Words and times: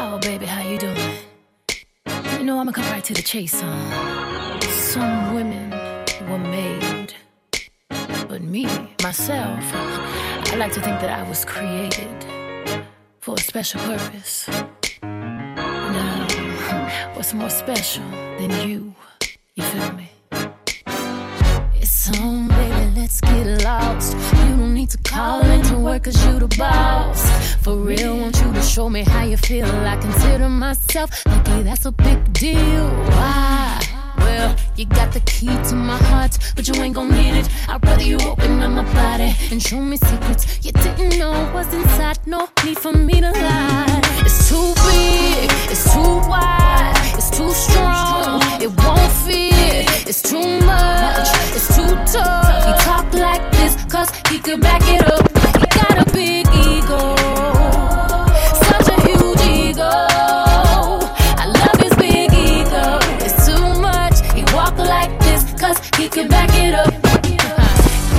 Oh, 0.00 0.16
baby, 0.18 0.46
how 0.46 0.62
you 0.62 0.78
doing? 0.78 0.96
You 2.38 2.44
know, 2.44 2.60
I'ma 2.60 2.70
come 2.70 2.84
right 2.84 3.02
to 3.02 3.14
the 3.14 3.20
chase, 3.20 3.60
huh? 3.60 4.60
Some 4.60 5.34
women 5.34 5.70
were 6.30 6.38
made, 6.38 7.14
but 8.28 8.40
me, 8.40 8.66
myself, 9.02 9.58
I 9.74 10.54
like 10.56 10.72
to 10.74 10.80
think 10.80 11.00
that 11.00 11.10
I 11.10 11.28
was 11.28 11.44
created 11.44 12.24
for 13.18 13.34
a 13.34 13.40
special 13.40 13.80
purpose. 13.80 14.48
Now, 15.02 16.28
what's 17.14 17.34
more 17.34 17.50
special 17.50 18.08
than 18.38 18.52
you? 18.68 18.94
You 19.56 19.64
feel 19.64 19.92
me? 19.94 20.10
It's 21.74 22.08
on, 22.20 22.46
baby, 22.46 23.00
let's 23.00 23.20
get 23.20 23.64
lost. 23.64 24.16
You 24.46 24.54
need 24.88 25.02
to 25.02 25.10
call 25.10 25.44
into 25.50 25.78
work 25.78 26.04
cause 26.04 26.24
you 26.26 26.38
the 26.38 26.48
boss. 26.56 27.56
For 27.56 27.76
real, 27.76 28.16
want 28.18 28.40
you 28.40 28.52
to 28.52 28.62
show 28.62 28.88
me 28.88 29.02
how 29.02 29.24
you 29.24 29.36
feel. 29.36 29.66
I 29.66 29.96
consider 29.96 30.48
myself 30.48 31.10
lucky, 31.26 31.62
that's 31.62 31.84
a 31.86 31.92
big 31.92 32.32
deal. 32.32 32.88
Why? 33.16 33.80
Well, 34.18 34.56
you 34.76 34.86
got 34.86 35.12
the 35.12 35.20
key 35.20 35.54
to 35.68 35.74
my 35.74 35.96
heart, 36.10 36.38
but 36.56 36.66
you 36.68 36.74
ain't 36.82 36.94
gon' 36.94 37.10
need 37.10 37.34
it. 37.40 37.48
I'd 37.68 37.84
rather 37.84 38.02
you 38.02 38.18
open 38.20 38.62
up 38.62 38.70
my 38.70 38.84
body 38.94 39.34
and 39.50 39.62
show 39.62 39.80
me 39.80 39.96
secrets 39.96 40.64
you 40.64 40.72
didn't 40.72 41.18
know 41.18 41.32
was 41.54 41.72
inside. 41.72 42.18
No 42.26 42.48
need 42.64 42.78
for 42.78 42.92
me 42.92 43.20
to 43.20 43.30
lie. 43.30 44.00
It's 44.26 44.48
too 44.48 44.72
big, 44.88 45.50
it's 45.70 45.92
too 45.92 46.16
wide, 46.32 46.94
it's 47.14 47.30
too 47.30 47.50
strong, 47.52 48.40
it 48.62 48.70
won't 48.80 49.12
fit. 49.24 50.08
It's 50.08 50.22
too 50.22 50.60
much, 50.60 51.28
it's 51.56 51.76
too 51.76 51.94
tough. 52.12 52.64
He 52.64 52.72
talk 52.84 53.12
like 53.12 53.37
this, 53.58 53.74
cause 53.92 54.10
he 54.30 54.38
could 54.38 54.60
back 54.60 54.82
it 54.86 55.02
up. 55.14 55.24
He 55.60 55.66
got 55.80 55.96
a 56.04 56.12
big 56.12 56.46
ego, 56.68 57.00
such 58.68 58.88
a 58.94 58.98
huge 59.06 59.42
ego. 59.66 59.90
I 61.42 61.44
love 61.60 61.78
his 61.84 61.94
big 61.96 62.32
ego. 62.32 62.98
It's 63.24 63.46
too 63.46 63.66
much. 63.80 64.16
He 64.36 64.42
walk 64.54 64.76
like 64.78 65.12
this, 65.20 65.42
cause 65.60 65.78
he 65.96 66.08
can 66.08 66.28
back 66.28 66.50
it 66.54 66.74
up. 66.74 66.94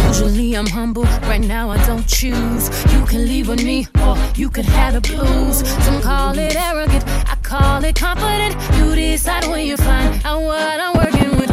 Usually 0.07 0.53
I'm 0.55 0.67
humble, 0.67 1.03
right 1.31 1.41
now 1.41 1.69
I 1.69 1.77
don't 1.85 2.05
choose. 2.07 2.69
You 2.93 3.05
can 3.05 3.25
leave 3.25 3.47
with 3.47 3.63
me, 3.63 3.87
or 4.03 4.17
you 4.35 4.49
could 4.49 4.65
have 4.65 4.93
the 4.93 5.01
blues. 5.01 5.57
Some 5.85 6.01
call 6.01 6.37
it 6.37 6.55
arrogant, 6.55 7.03
I 7.07 7.35
call 7.41 7.83
it 7.83 7.95
confident. 7.95 8.55
You 8.77 8.95
decide 8.95 9.45
when 9.47 9.65
you 9.65 9.77
find 9.77 10.21
out 10.25 10.41
what 10.41 10.79
I'm 10.79 10.93
working 10.97 11.31
with. 11.37 11.48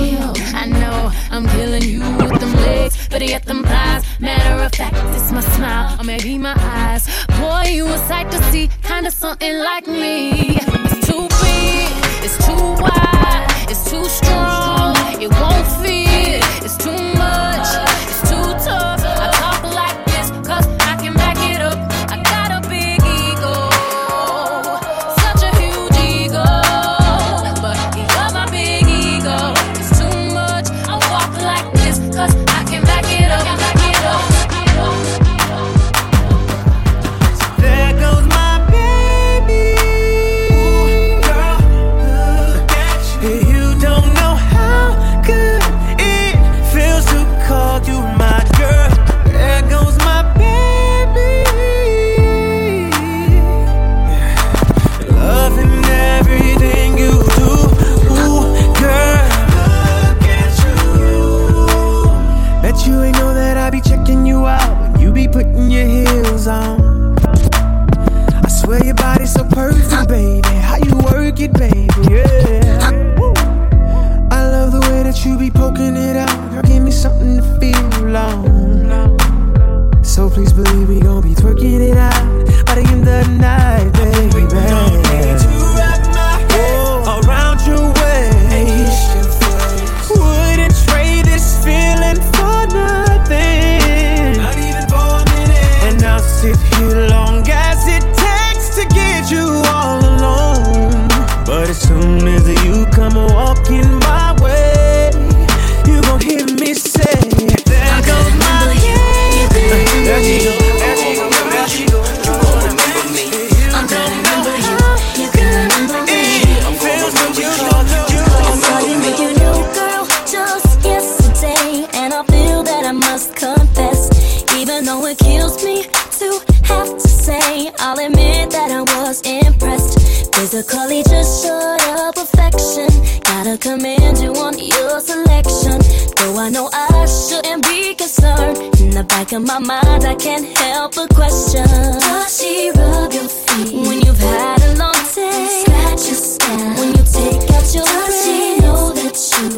I 0.00 0.66
know 0.66 1.12
I'm 1.30 1.46
killing 1.48 1.82
you 1.82 2.00
with 2.16 2.40
them 2.40 2.54
legs, 2.56 3.08
but 3.08 3.22
yet 3.22 3.44
them 3.44 3.62
thighs. 3.64 4.04
Matter 4.18 4.62
of 4.64 4.72
fact, 4.72 4.96
it's 5.16 5.30
my 5.30 5.40
smile, 5.40 6.00
or 6.00 6.04
maybe 6.04 6.38
my 6.38 6.54
eyes. 6.56 7.04
Boy, 7.38 7.70
you 7.70 7.86
a 7.86 7.98
sight 8.08 8.30
to 8.30 8.42
see, 8.50 8.70
kinda 8.82 9.10
something 9.10 9.54
like 9.58 9.86
me. 9.86 10.58
It's 10.58 11.06
too 11.06 11.28
big, 11.42 11.90
it's 12.24 12.38
too 12.46 12.66
wide, 12.82 13.46
it's 13.68 13.90
too 13.90 14.04
strong, 14.06 14.96
it 15.20 15.30
won't 15.40 15.66
fit. 15.82 16.42
It's 16.64 16.76
too 16.76 17.19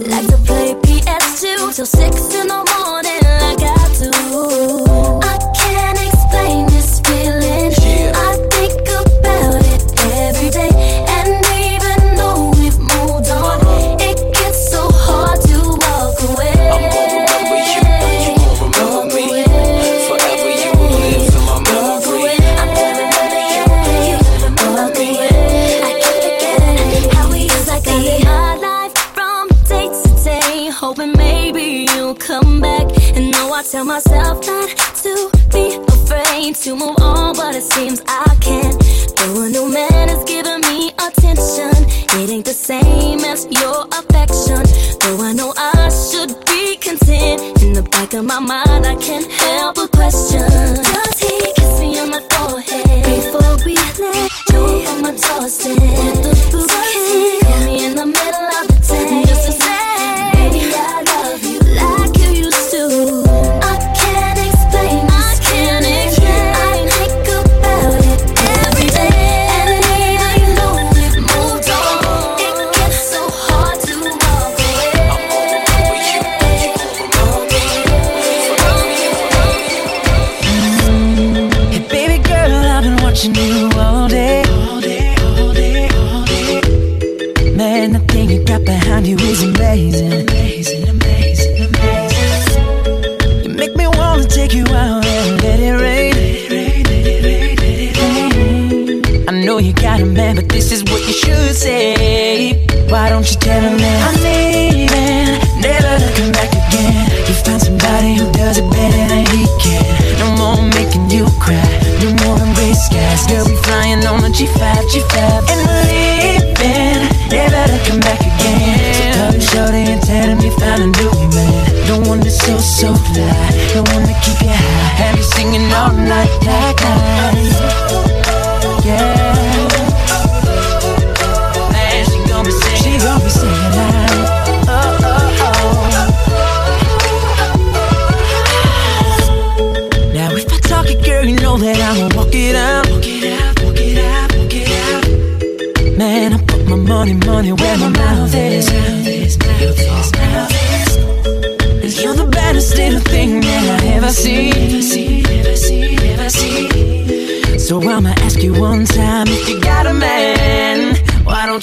like 0.09 0.27
to 0.27 0.37
play 0.39 0.72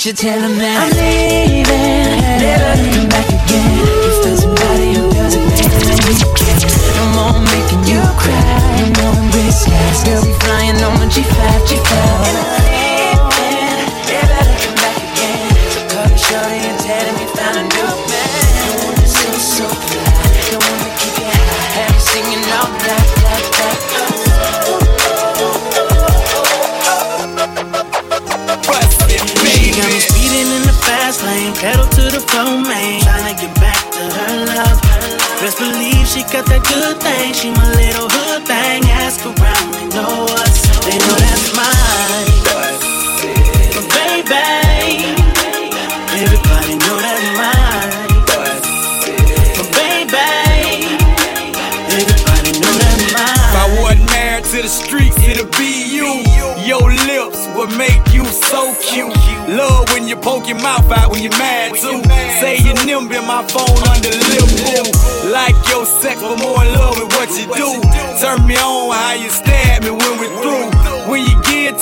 you 0.06 0.14
tell 0.14 0.40
him 0.40 0.59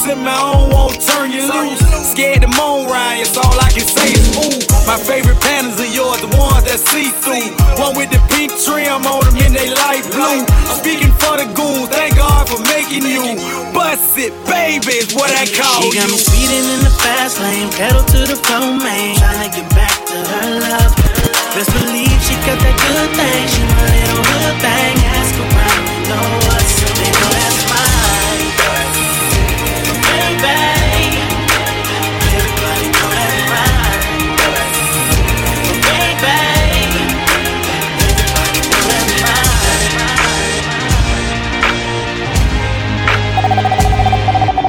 you 0.08 0.16
get 0.16 0.16
to 0.16 0.24
me, 0.24 0.32
I 0.32 0.54
don't 0.54 0.70
want 0.72 1.02
turn 1.02 1.32
you 1.32 1.44
loose. 1.44 1.82
Scared 2.12 2.48
moan, 2.56 2.88
Ryan, 2.88 3.26
so 3.26 3.42
all 3.42 3.60
I 3.60 3.70
can 3.72 3.84
say 3.84 4.16
is 4.16 4.28
ooh. 4.40 4.60
My 4.88 4.96
favorite 4.96 5.40
panties 5.44 5.80
are 5.84 5.92
yours, 5.92 6.22
the 6.24 6.32
ones 6.40 6.64
that 6.64 6.80
see 6.80 7.12
through. 7.12 7.52
One 7.76 7.96
with 7.96 8.10
the 8.12 8.22
pink 8.32 8.56
trim 8.64 9.04
on 9.04 9.22
them 9.28 9.36
in 9.44 9.52
they 9.52 9.68
light 9.68 10.08
blue. 10.08 10.48
Speaking 10.80 11.12
for 11.20 11.36
the 11.36 11.48
goons, 11.52 11.92
thank 11.92 12.16
God 12.16 12.48
for 12.48 12.60
making 12.72 13.04
you. 13.04 13.36
Bust 13.76 14.16
it, 14.16 14.32
baby, 14.48 15.04
is 15.04 15.12
what 15.12 15.32
I 15.36 15.44
call 15.52 15.84
you. 15.84 15.92
She 15.92 16.00
got 16.00 16.08
me 16.08 16.18
speeding 16.18 16.66
in 16.72 16.80
the 16.88 16.94
fast 17.04 17.40
lane, 17.44 17.70
pedal 17.76 18.04
to 18.04 18.20
the 18.32 18.38
floor, 18.48 18.80
man. 18.80 19.16
Tryna 19.20 19.52
get 19.52 19.68
back 19.76 19.98
to 20.08 20.18
her 20.18 20.48
love. 20.64 20.92
Best 21.52 21.72
believe 21.74 22.16
she 22.24 22.36
got 22.48 22.58
that 22.64 22.76
good 22.80 23.10
thing. 23.18 23.44
She 23.52 23.62
my 23.66 23.84
little 23.92 24.24
hood 24.24 24.56
thing. 24.62 24.96
Ask 25.20 25.36
around, 25.36 25.84
know 26.08 26.28
us. 26.56 26.72
They 26.96 27.12
know 27.12 27.32
that's 27.34 27.57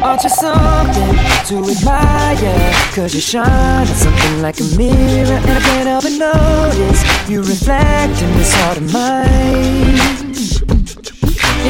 Aren't 0.08 0.24
you 0.24 0.30
something 0.30 1.16
to 1.48 1.70
admire? 1.70 2.72
Cause 2.94 3.14
you 3.14 3.20
shine 3.20 3.86
something 3.88 4.40
like 4.40 4.58
a 4.58 4.64
mirror 4.78 5.36
And 5.36 5.50
I 5.50 5.60
can't 5.60 5.86
help 5.86 6.04
but 6.04 6.12
notice. 6.12 7.28
You 7.28 7.40
reflect 7.42 8.22
in 8.22 8.32
this 8.38 8.54
heart 8.54 8.78
of 8.78 8.90
mine. 8.90 10.32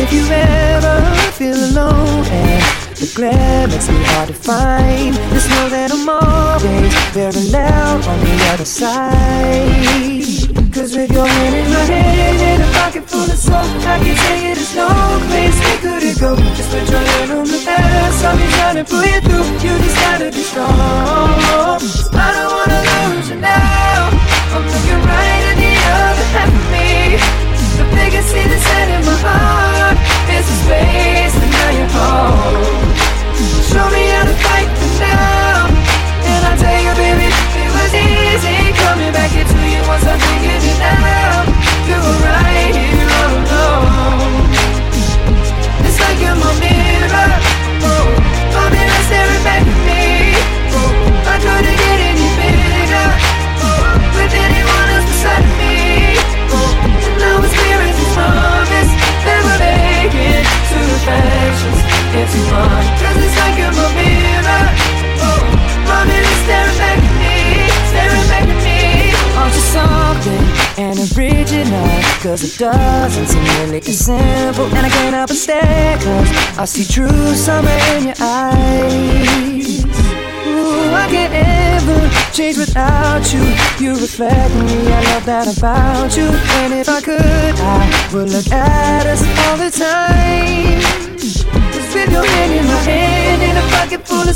If 0.00 0.12
you 0.12 0.24
ever 0.30 1.00
feel 1.32 1.56
alone 1.56 2.26
and 2.26 2.62
the 2.94 3.12
glare 3.16 3.66
makes 3.66 3.88
me 3.88 4.04
hard 4.04 4.28
to 4.28 4.34
find 4.34 5.16
Just 5.34 5.50
know 5.50 5.68
that 5.70 5.90
I'm 5.90 6.08
always 6.08 7.52
loud 7.52 8.06
on 8.06 8.20
the 8.20 8.50
other 8.52 8.64
side 8.64 10.37
Cause 10.78 10.94
with 10.94 11.10
your 11.10 11.26
hand 11.26 11.56
in 11.56 11.72
my 11.74 11.82
hand 11.90 12.38
and 12.38 12.62
a 12.62 12.70
pocket 12.78 13.02
full 13.10 13.26
of 13.26 13.34
soap 13.34 13.66
I 13.82 13.98
can 13.98 14.14
tell 14.14 14.38
you 14.38 14.54
there's 14.54 14.76
no 14.78 14.86
place 15.26 15.58
we 15.58 15.74
couldn't 15.82 16.18
go. 16.22 16.38
Just 16.54 16.70
put 16.70 16.86
your 16.86 17.02
hand 17.02 17.32
on 17.34 17.50
the 17.50 17.58
past, 17.66 18.22
I'll 18.22 18.38
be 18.38 18.46
trying 18.54 18.78
to 18.78 18.84
pull 18.86 19.02
you 19.02 19.18
through. 19.26 19.42
You 19.58 19.74
just 19.74 19.98
gotta 19.98 20.30
be 20.30 20.38
strong. 20.38 21.34
I 22.14 22.30
don't 22.30 22.54
wanna 22.54 22.78
lose 23.10 23.26
you 23.26 23.42
now. 23.42 24.06
I'm 24.54 24.62
looking 24.70 25.02
right 25.02 25.42
at 25.50 25.58
the 25.58 25.74
other 25.98 26.26
half 26.30 26.46
of 26.46 26.66
me. 26.70 27.18
The 27.74 27.86
biggest 27.98 28.30
the 28.30 28.58
set 28.62 28.86
in 28.94 29.02
my 29.02 29.18
heart 29.18 29.98
It's 30.30 30.46
a 30.46 30.56
space 30.62 31.34
and 31.42 31.50
now 31.58 31.70
you're 31.74 31.90
home. 31.90 33.18
Show 33.66 33.86
me 33.90 34.17
into 40.12 40.16
you 40.16 40.16
Once 40.16 40.24
I 40.24 40.28
figured 40.28 40.64
it 40.64 40.80
out 40.80 41.46
You 41.88 41.96
were 41.96 42.20
right. 42.24 42.74
here 42.76 42.97
Cause 72.38 72.54
it 72.54 72.58
doesn't 72.60 73.26
seem 73.26 73.42
really 73.42 73.78
as 73.78 73.98
simple 73.98 74.66
And 74.66 74.86
I 74.86 74.88
can't 74.90 75.12
help 75.12 75.26
but 75.26 75.36
stare 75.36 75.98
Cause 75.98 76.56
I 76.56 76.66
see 76.66 76.84
true 76.84 77.34
summer 77.34 77.68
in 77.96 78.04
your 78.04 78.14
eyes. 78.20 79.84
Ooh, 80.46 80.94
I 80.94 81.08
can't 81.10 81.34
ever 81.34 82.32
change 82.32 82.58
without 82.58 83.32
you. 83.32 83.42
You 83.84 83.94
reflect 83.94 84.54
me, 84.54 84.92
I 84.92 85.02
love 85.14 85.24
that 85.26 85.58
about 85.58 86.16
you. 86.16 86.28
And 86.62 86.74
if 86.74 86.88
I 86.88 87.00
could, 87.00 87.18
I 87.18 88.10
would 88.14 88.30
look 88.30 88.46
at 88.52 89.04
us 89.04 89.22
all 89.48 89.56
the 89.56 89.70
time 89.72 91.17
With 91.98 92.12
your 92.12 92.24
hand 92.24 92.52
in 92.52 92.64
my 92.64 92.76
hand 92.82 93.18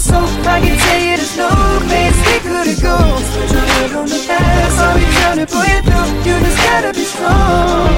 so 0.02 0.18
I 0.18 0.58
can 0.58 0.76
tell 0.78 0.98
you 0.98 1.16
there's 1.16 1.36
no 1.36 1.48
place 1.86 2.18
we 2.26 2.36
couldn't 2.42 2.82
go. 2.82 2.96
Put 3.38 3.52
your 3.54 3.98
on 4.00 4.06
the 4.08 4.18
past, 4.26 4.78
I'll 4.82 4.98
be 4.98 5.06
to 5.38 5.46
pull 5.46 5.62
you 5.62 5.80
through. 5.86 6.10
You 6.26 6.34
just 6.42 6.58
gotta 6.58 6.92
be 6.92 7.04
strong. 7.04 7.94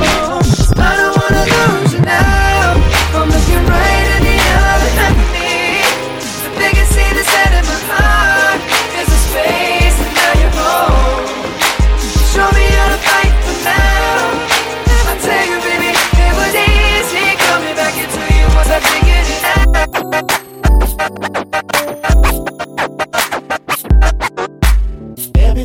I 0.77 0.93
don't 1.01 1.17
wanna 1.17 1.45
lose 1.55 1.95
you 1.95 2.01
now. 2.01 2.77
I'm 3.17 3.29
looking 3.31 3.65
right 3.65 4.07
at 4.15 4.21
the 4.21 4.37
other 4.53 5.44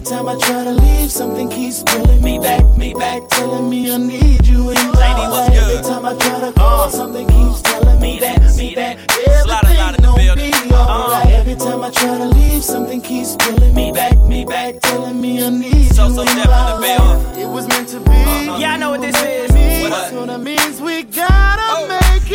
time 0.09 0.27
I 0.27 0.35
try 0.37 0.63
to 0.63 0.71
leave, 0.71 1.11
something 1.11 1.49
keeps 1.49 1.83
pulling 1.83 2.21
me 2.23 2.39
back, 2.39 2.65
me 2.75 2.95
back, 2.95 3.27
telling 3.29 3.69
me 3.69 3.93
I 3.93 3.97
need 3.97 4.47
you 4.47 4.71
in 4.71 4.75
my 4.75 5.29
life. 5.29 5.53
Every 5.53 5.83
time 5.83 6.03
I 6.03 6.15
try 6.15 6.39
to 6.39 6.51
call, 6.53 6.89
something 6.89 7.27
keeps 7.27 7.61
telling 7.61 7.99
me 8.01 8.19
that, 8.19 8.41
me 8.57 8.73
that 8.73 8.97
everything 8.97 10.01
gon' 10.01 10.17
be 10.35 10.73
alright. 10.73 11.27
Every 11.27 11.55
time 11.55 11.83
I 11.83 11.91
try 11.91 12.17
to 12.17 12.25
leave, 12.25 12.63
something 12.63 13.01
keeps 13.01 13.35
pulling 13.35 13.75
me 13.75 13.91
back, 13.91 14.17
me 14.25 14.45
back, 14.45 14.79
telling 14.81 15.21
me 15.21 15.43
I 15.45 15.49
need 15.49 15.95
you 15.95 16.05
in 16.05 16.15
my 16.15 16.23
life. 16.79 17.37
It 17.37 17.47
was 17.47 17.67
meant 17.67 17.89
to 17.89 17.99
be. 17.99 18.11
Yeah, 18.59 18.73
I 18.73 18.77
know 18.77 18.89
what 18.89 19.01
this 19.01 19.15
is. 19.21 19.51
That's 19.51 20.11
what 20.13 20.27
that 20.27 20.39
means. 20.41 20.81
We 20.81 21.03
gotta 21.03 21.27
make 21.43 21.48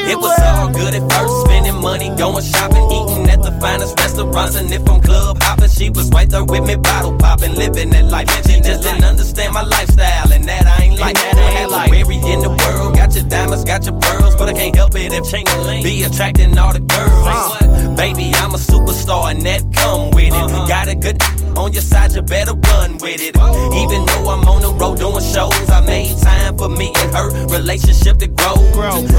it. 0.09 0.19
Was 0.19 0.39
all 0.41 0.69
good 0.69 0.95
at 0.95 1.05
first, 1.13 1.35
spending 1.45 1.81
money, 1.81 2.09
going 2.17 2.45
shopping, 2.45 2.85
eating 2.93 3.29
at 3.31 3.43
the 3.43 3.53
finest 3.61 3.99
restaurants. 3.99 4.57
And 4.57 4.73
if 4.73 4.89
I'm 4.89 5.01
club 5.01 5.43
hopping, 5.43 5.69
she 5.69 5.91
was 5.91 6.11
right 6.11 6.29
there 6.29 6.45
with 6.45 6.67
me, 6.67 6.77
bottle 6.77 7.17
popping, 7.19 7.55
living 7.55 7.91
that 7.91 8.05
life. 8.05 8.29
She 8.47 8.61
just 8.61 8.83
didn't 8.83 9.05
understand 9.05 9.55
my 9.55 9.63
lifestyle, 9.63 10.33
and 10.33 10.45
that 10.45 10.67
I 10.67 10.85
ain't 10.85 11.01
like 11.01 11.15
that. 11.15 11.37
I 11.37 11.61
ain't 11.63 11.71
like 11.71 11.93
every 11.93 12.17
in 12.17 12.41
the 12.41 12.51
world. 12.51 12.97
Got 12.97 13.15
your 13.15 13.25
diamonds, 13.25 13.65
got 13.65 13.85
your 13.85 13.99
pearls, 14.01 14.37
but 14.37 14.49
I 14.49 14.53
can't 14.53 14.75
help 14.75 14.95
it 14.95 15.13
if 15.13 15.31
ching 15.31 15.47
be 15.83 16.03
attracting 16.05 16.57
all 16.59 16.73
the 16.73 16.81
girls. 16.81 17.27
Uh, 17.27 17.95
baby, 17.97 18.33
I'm 18.37 18.55
a 18.55 18.59
superstar, 18.59 19.31
and 19.31 19.43
that 19.43 19.63
come 19.75 20.11
with 20.11 20.33
it. 20.33 20.69
Got 20.69 20.89
a 20.89 20.95
good 20.95 21.23
on 21.57 21.73
your 21.73 21.83
side, 21.83 22.13
you 22.13 22.23
better 22.23 22.55
run 22.55 22.99
with 22.99 23.21
it. 23.21 23.37
Even 23.37 24.07
though 24.07 24.31
I'm 24.31 24.45
on 24.49 24.63
the 24.63 24.73
road 24.75 24.99
doing 24.99 25.23
shows, 25.23 25.71
I 25.71 25.81
made 25.87 26.14
me 26.77 26.93
and 26.97 27.15
her 27.15 27.31
relationship 27.49 28.19
to 28.19 28.29
grow. 28.29 28.55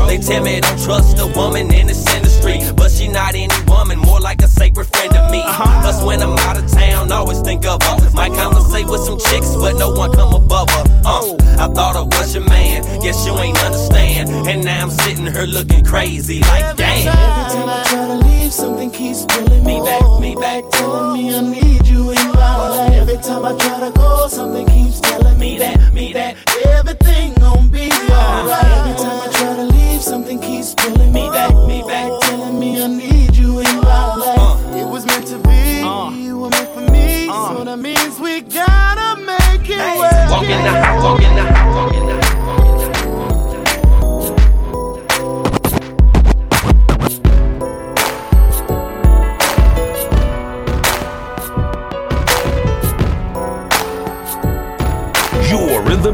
They 0.07 0.17
tell 0.17 0.43
me 0.43 0.59
don't 0.61 0.81
trust 0.83 1.19
a 1.19 1.27
woman 1.35 1.73
in 1.73 1.87
this 1.87 2.05
industry, 2.15 2.59
but 2.75 2.91
she 2.91 3.07
not 3.07 3.35
any 3.35 3.49
woman, 3.67 3.99
more 3.99 4.19
like 4.19 4.41
a 4.41 4.47
sacred 4.47 4.87
friend 4.87 5.11
to 5.13 5.29
me. 5.31 5.41
Cause 5.83 6.03
when 6.03 6.21
I'm 6.21 6.37
out 6.39 6.57
of 6.57 6.69
town, 6.71 7.11
always 7.11 7.41
think 7.41 7.65
of 7.65 7.81
her. 7.83 8.11
Might 8.11 8.33
conversate 8.33 8.87
with 8.87 9.01
some 9.01 9.19
chicks, 9.19 9.55
but 9.55 9.77
no 9.77 9.91
one 9.91 10.11
come 10.13 10.33
above 10.33 10.69
her. 10.69 10.83
Uh, 11.05 11.35
I 11.57 11.67
thought 11.73 11.95
I 11.95 12.01
was 12.01 12.35
your 12.35 12.47
man, 12.47 12.83
guess 13.01 13.25
you 13.25 13.37
ain't 13.37 13.57
understand. 13.63 14.29
And 14.47 14.63
now 14.63 14.83
I'm 14.83 14.91
sitting 14.91 15.25
here 15.25 15.45
looking 15.45 15.83
crazy, 15.83 16.41
like 16.41 16.75
damn. 16.77 17.07
Every 17.07 17.55
time 17.55 17.69
I 17.69 17.83
try 17.83 18.07
to 18.07 18.15
leave, 18.27 18.53
something 18.53 18.91
keeps 18.91 19.25
pulling 19.25 19.63
me 19.63 19.79
back, 19.81 20.19
me 20.19 20.35
back, 20.35 20.63
telling 20.71 21.13
me 21.13 21.35
I 21.35 21.41
need 21.41 21.84
you 21.95 22.11
in 22.11 22.27
my 22.33 22.57
life. 22.69 22.93
Every 22.93 23.17
time 23.17 23.45
I 23.45 23.53
try 23.57 23.79
to 23.79 23.91
go, 23.91 24.27
something 24.27 24.65
keeps 24.67 24.99
telling 24.99 25.39
me 25.39 25.57
that, 25.59 25.93
me 25.93 26.13
that 26.13 26.35
everything 26.77 27.33
gon' 27.35 27.69
be 27.69 27.89
alright. 28.11 28.63
Every 28.79 28.95
time 29.03 29.19
I 29.25 29.29
try 29.37 29.55
to 29.55 29.63
leave, 29.63 30.01
something 30.01 30.39
keeps 30.39 30.73
pulling 30.75 31.13
me 31.13 31.29
back, 31.29 31.53
me 31.71 31.81
back, 31.87 32.09
telling 32.21 32.59
me 32.59 32.83
I 32.83 32.87
need 32.87 33.35
you 33.35 33.59
in 33.59 33.75
my 33.81 34.01
uh, 34.03 34.19
life. 34.19 34.39
Uh. 34.39 34.81
It 34.81 34.87
was 34.87 35.05
meant 35.05 35.27
to 35.27 35.37
be, 35.39 35.81
uh. 35.81 36.09
you 36.11 36.39
were 36.39 36.49
meant 36.49 36.69
for 36.75 36.85
me, 36.91 37.27
so 37.27 37.63
that 37.63 37.79
means 37.79 38.19
we 38.19 38.41
gotta 38.41 39.21
make 39.21 39.69
it 39.69 39.85
work. 40.01 40.29
Walk 40.31 40.43
in 40.43 40.61
the 40.67 40.73
house, 40.83 41.03
walk 41.03 41.94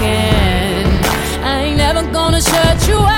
I 0.00 1.62
ain't 1.64 1.76
never 1.76 2.02
gonna 2.12 2.40
shut 2.40 2.88
you 2.88 2.96
out. 2.96 3.17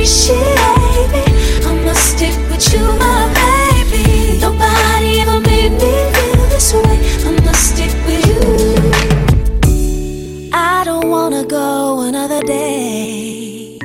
Appreciate 0.00 1.08
me. 1.12 1.22
I'ma 1.68 1.92
stick 1.92 2.34
with 2.48 2.72
you, 2.72 2.80
my 2.98 3.28
baby. 3.36 4.40
Nobody 4.40 5.20
ever 5.20 5.40
made 5.40 5.72
me 5.72 5.92
feel 6.14 6.46
this 6.48 6.72
way. 6.72 6.98
I'ma 7.26 7.52
stick 7.52 7.92
with 8.06 8.24
you. 8.26 8.40
I 10.54 10.84
don't 10.84 11.10
wanna 11.10 11.44
go 11.44 12.00
another 12.00 12.42
day. 12.42 13.78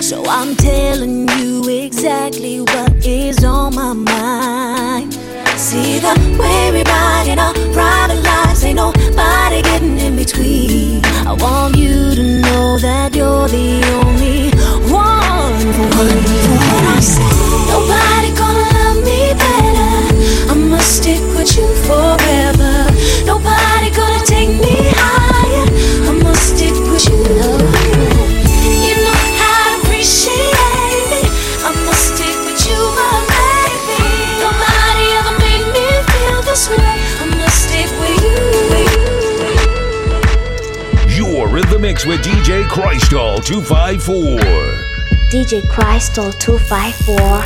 So 0.00 0.24
I'm 0.26 0.56
telling 0.56 1.28
you 1.38 1.68
exactly 1.68 2.60
what 2.60 3.06
is 3.06 3.44
on 3.44 3.76
my 3.76 3.92
mind. 3.92 5.14
See 5.56 6.00
the 6.00 6.14
way 6.40 6.72
we 6.72 6.82
ride 6.82 7.28
in 7.28 7.38
our 7.38 7.54
private 7.72 8.22
lives, 8.24 8.64
ain't 8.64 8.76
nobody 8.76 9.62
getting 9.62 9.98
in 9.98 10.16
between. 10.16 11.04
I 11.26 11.32
want 11.34 11.76
you 11.76 12.14
to 12.16 12.40
know 12.40 12.78
that 12.78 13.14
you're 13.14 13.46
the 13.48 13.84
only 14.02 14.57
DJ 42.48 42.64
Crystal 42.66 43.38
254. 43.40 44.40
DJ 45.30 45.68
Crystal 45.68 46.32
254. 46.32 47.42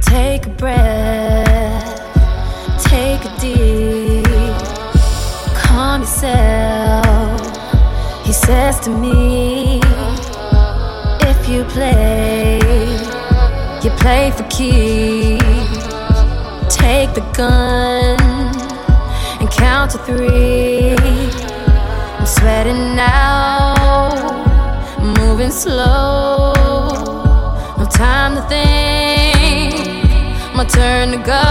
Take 0.00 0.46
a 0.46 0.48
breath, 0.48 2.00
take 2.82 3.22
a 3.26 3.36
deep, 3.38 4.24
calm 5.54 6.00
yourself. 6.00 7.44
He 8.24 8.32
says 8.32 8.80
to 8.80 8.88
me, 8.88 9.82
if 11.28 11.46
you 11.46 11.64
play, 11.64 12.58
you 13.84 13.90
play 13.98 14.30
for 14.30 14.44
keeps. 14.44 15.44
Take 16.74 17.12
the 17.12 17.20
gun 17.36 18.18
and 19.42 19.50
count 19.50 19.90
to 19.90 19.98
three. 19.98 21.49
Sweating 22.50 22.96
now, 22.96 24.10
moving 25.00 25.52
slow. 25.52 26.52
No 27.78 27.84
time 27.84 28.34
to 28.34 28.42
think, 28.48 29.76
my 30.56 30.64
turn 30.64 31.12
to 31.12 31.18
go. 31.18 31.44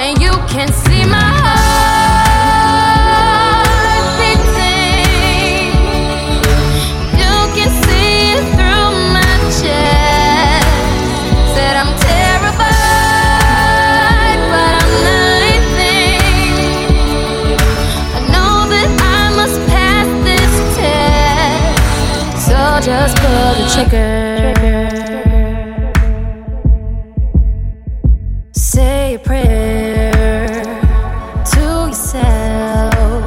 And 0.00 0.18
you 0.22 0.32
can 0.48 0.72
see 0.72 1.04
my 1.04 1.20
heart 1.20 2.03
just 22.84 23.16
pull 23.16 23.54
the 23.54 23.66
trigger. 23.74 24.52
Say 28.52 29.14
a 29.14 29.18
prayer 29.18 30.62
to 31.52 31.64
yourself. 31.88 33.24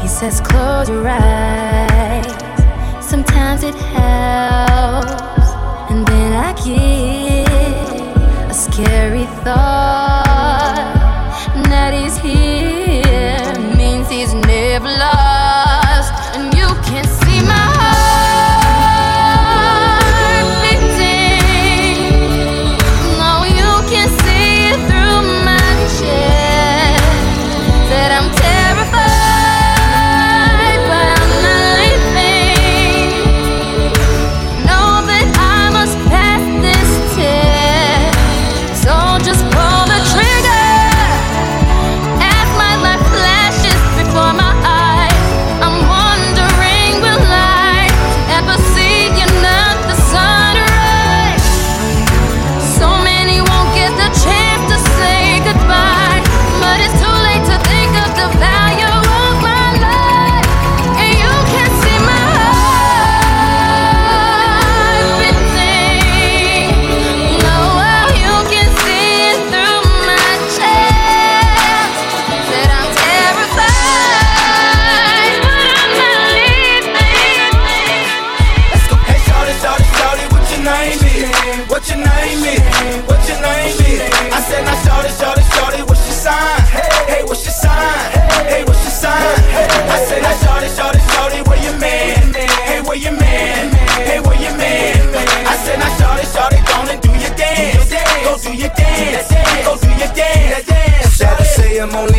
He 0.00 0.06
says, 0.06 0.40
close 0.40 0.88
your 0.88 1.08
eyes. 1.08 1.21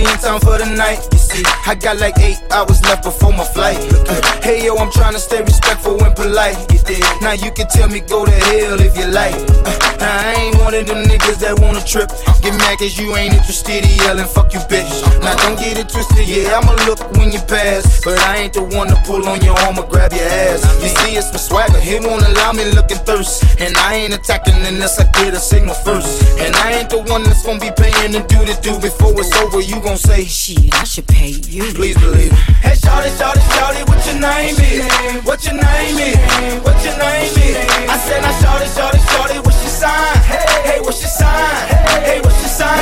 In 0.06 0.18
town 0.20 0.40
for 0.40 0.58
the 0.58 0.66
night. 0.66 1.00
You 1.12 1.18
see, 1.18 1.44
I 1.66 1.76
got 1.76 1.98
like 1.98 2.18
eight 2.20 2.42
hours 2.52 2.82
left 2.84 3.04
before 3.04 3.32
my 3.32 3.46
flight. 3.46 3.78
Uh, 4.08 4.22
hey 4.42 4.66
yo, 4.66 4.76
I'm 4.76 4.92
trying 4.92 5.14
to 5.14 5.20
stay 5.20 5.42
respectful 5.42 6.04
and 6.04 6.16
polite. 6.16 6.58
You? 6.70 6.74
Now 7.22 7.32
you 7.32 7.52
can 7.52 7.68
tell 7.68 7.88
me 7.88 8.02
go 8.02 8.26
to 8.26 8.32
hell 8.32 8.80
if 8.82 8.98
you 8.98 9.08
like. 9.08 9.34
Uh, 9.64 9.72
now 10.04 10.20
I 10.20 10.34
ain't 10.36 10.60
one 10.60 10.74
of 10.74 10.86
them 10.86 11.04
niggas 11.08 11.40
that 11.40 11.60
wanna 11.60 11.80
trip. 11.84 12.12
Get 12.44 12.52
mad 12.60 12.78
cause 12.78 13.00
you 13.00 13.16
ain't 13.16 13.34
interested 13.34 13.88
in 13.88 13.96
yelling, 14.04 14.28
fuck 14.28 14.52
you 14.54 14.60
bitch. 14.68 14.92
Now 15.24 15.36
don't 15.40 15.56
get 15.56 15.80
it 15.80 15.88
twisted, 15.88 16.28
yeah, 16.28 16.60
I'ma 16.60 16.76
look 16.84 17.00
when 17.16 17.32
you 17.32 17.40
pass. 17.48 18.04
But 18.04 18.20
I 18.28 18.44
ain't 18.44 18.54
the 18.54 18.64
one 18.64 18.92
to 18.92 19.00
pull 19.08 19.24
on 19.28 19.40
your 19.40 19.56
arm 19.64 19.80
or 19.80 19.88
grab 19.88 20.12
your 20.12 20.28
ass. 20.28 20.68
You 20.84 20.92
see, 20.92 21.16
it's 21.16 21.32
my 21.32 21.40
swagger, 21.40 21.80
he 21.80 22.04
won't 22.04 22.24
allow 22.24 22.52
me 22.52 22.68
looking 22.76 23.00
thirst. 23.08 23.48
And 23.64 23.72
I 23.78 23.96
ain't 24.04 24.14
attacking 24.14 24.60
unless 24.68 25.00
I 25.00 25.08
get 25.16 25.34
a 25.34 25.40
signal 25.40 25.76
first. 25.88 26.20
And 26.44 26.54
I 26.68 26.84
ain't 26.84 26.90
the 26.90 27.00
one 27.08 27.24
that's 27.24 27.48
gonna 27.48 27.64
be 27.64 27.72
paying 27.72 28.12
to 28.12 28.22
do 28.28 28.44
the 28.44 28.60
do 28.60 28.76
before 28.84 29.16
it's 29.16 29.32
over. 29.40 29.62
You 29.62 29.80
gon' 29.80 29.93
say, 29.98 30.26
Shit, 30.26 30.74
I 30.74 30.84
should 30.84 31.08
pay 31.08 31.30
you. 31.30 31.64
Please 31.74 31.98
believe 31.98 32.32
it. 32.32 32.40
Hey, 32.66 32.76
shawty, 32.76 33.10
shawty, 33.18 33.42
shawty, 33.54 33.88
what 33.88 34.02
your 34.06 34.20
name 34.20 34.56
is? 34.58 35.26
What 35.26 35.44
your 35.46 35.54
name 35.54 35.98
is? 36.02 36.18
What 36.66 36.78
your 36.84 36.98
name 36.98 37.34
is? 37.38 37.58
I 37.90 37.98
said, 38.02 38.22
now, 38.22 38.34
shawty, 38.42 38.68
shawty, 38.74 39.00
shawty, 39.12 39.38
what's 39.46 39.62
your 39.62 39.70
sign? 39.70 40.18
Hey, 40.26 40.46
hey, 40.66 40.80
what's 40.82 41.02
your 41.02 41.10
sign? 41.10 41.68
Hey, 42.08 42.22
what's 42.22 42.40
your 42.42 42.50
sign? 42.50 42.80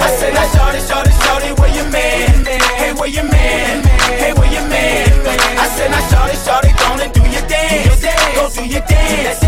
I 0.00 0.08
said, 0.16 0.32
now, 0.34 0.46
shawty, 0.54 0.80
shawty, 0.88 1.12
shawty, 1.20 1.58
where 1.58 1.74
your 1.74 1.90
man? 1.90 2.44
Hey, 2.46 2.92
where 2.94 3.08
your 3.08 3.24
man? 3.24 3.84
Hey, 4.16 4.32
where 4.32 4.52
your 4.52 4.66
man? 4.68 5.08
I 5.58 5.68
said, 5.76 5.90
now, 5.90 6.00
shawty, 6.08 6.36
shawty, 6.44 6.70
gonna 6.78 7.12
do 7.12 7.22
your 7.28 7.46
dance. 7.48 8.02
Go 8.34 8.48
do 8.54 8.66
your 8.66 8.82
dance. 8.86 9.47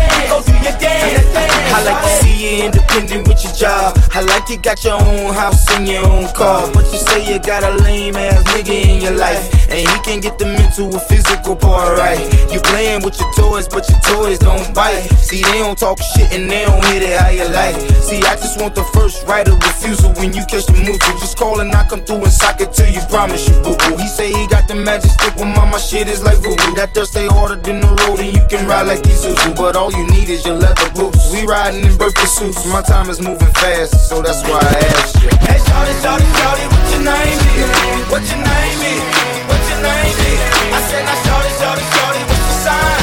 Independent 2.61 3.27
with 3.27 3.43
your 3.43 3.53
job. 3.53 3.97
I 4.13 4.21
like 4.21 4.49
you 4.49 4.57
got 4.57 4.83
your 4.83 4.99
own 5.01 5.33
house 5.33 5.69
and 5.71 5.87
your 5.87 6.05
own 6.05 6.27
car. 6.33 6.69
But 6.73 6.85
you 6.91 6.99
say 6.99 7.33
you 7.33 7.39
got 7.39 7.63
a 7.63 7.71
lame 7.83 8.15
ass 8.15 8.43
nigga 8.53 8.73
in 8.73 9.01
your 9.01 9.15
life. 9.15 9.41
And 9.69 9.79
he 9.79 9.97
can't 10.03 10.21
get 10.21 10.37
the 10.37 10.45
mental 10.45 10.93
or 10.93 10.99
physical 10.99 11.55
part 11.55 11.97
right. 11.97 12.19
You 12.51 12.59
playing 12.59 13.03
with 13.03 13.19
your 13.19 13.31
toys, 13.33 13.67
but 13.67 13.87
your 13.89 13.99
toys 13.99 14.39
don't 14.39 14.73
bite. 14.73 15.07
See, 15.17 15.41
they 15.41 15.59
don't 15.59 15.77
talk 15.77 15.99
shit 16.01 16.31
and 16.33 16.49
they 16.49 16.65
don't 16.65 16.83
hit 16.85 17.03
it 17.03 17.19
how 17.19 17.29
you 17.29 17.47
like. 17.49 17.75
See, 18.03 18.19
I 18.19 18.35
just 18.35 18.59
want 18.59 18.75
the 18.75 18.83
first 18.93 19.25
right 19.27 19.47
of 19.47 19.55
refusal 19.63 20.11
when 20.13 20.33
you 20.33 20.43
catch 20.45 20.65
the 20.65 20.73
move. 20.83 20.99
Just 21.19 21.37
call 21.37 21.59
and 21.59 21.71
I 21.71 21.87
come 21.87 22.01
through 22.01 22.23
and 22.23 22.31
sock 22.31 22.59
it 22.61 22.73
till 22.73 22.89
you 22.89 23.01
promise 23.09 23.47
you 23.47 23.55
boo 23.63 23.75
boo. 23.77 23.95
He 23.97 24.07
say 24.07 24.31
he 24.31 24.47
got 24.47 24.67
the 24.67 24.75
magic 24.75 25.11
stick 25.11 25.35
when 25.37 25.53
mama 25.55 25.79
shit 25.79 26.07
is 26.07 26.21
like 26.23 26.37
voodoo. 26.39 26.75
That 26.75 26.93
dirt 26.93 27.07
stay 27.07 27.27
harder 27.27 27.55
than 27.55 27.79
the 27.79 27.87
road 27.87 28.19
and 28.19 28.35
you 28.35 28.43
can 28.49 28.67
ride 28.67 28.87
like 28.87 29.03
Isuzu. 29.03 29.55
But 29.55 29.75
all 29.75 29.91
you 29.91 30.05
need 30.07 30.20
is 30.29 30.45
your 30.45 30.55
leather 30.55 30.89
boots. 30.93 31.31
We 31.31 31.45
riding 31.45 31.83
in 31.85 31.97
birthday 31.97 32.25
suits. 32.25 32.65
My 32.67 32.81
time 32.81 33.09
is 33.09 33.21
moving 33.21 33.51
fast, 33.55 34.09
so 34.09 34.21
that's 34.21 34.41
why 34.43 34.59
I 34.59 34.73
asked 34.97 35.21
you. 35.23 35.29
Hey, 35.47 35.57
shawty, 35.57 35.93
shawty, 36.03 36.27
shawty, 36.37 36.65
what 36.71 36.83
your 36.91 37.03
name 37.07 37.39
is? 37.57 37.69
What 38.11 38.23
your 38.29 38.41
name 38.43 38.81
is? 38.91 39.01
What 39.49 39.61
your 39.71 39.81
name 39.81 40.17
is? 40.29 40.41
I 40.71 40.79
said, 40.89 41.03
now 41.05 41.17
shawty, 41.25 41.51
shawty, 41.61 41.85
shawty, 41.95 42.21
what's 42.29 42.45
your 42.45 42.59
sign? 42.65 43.01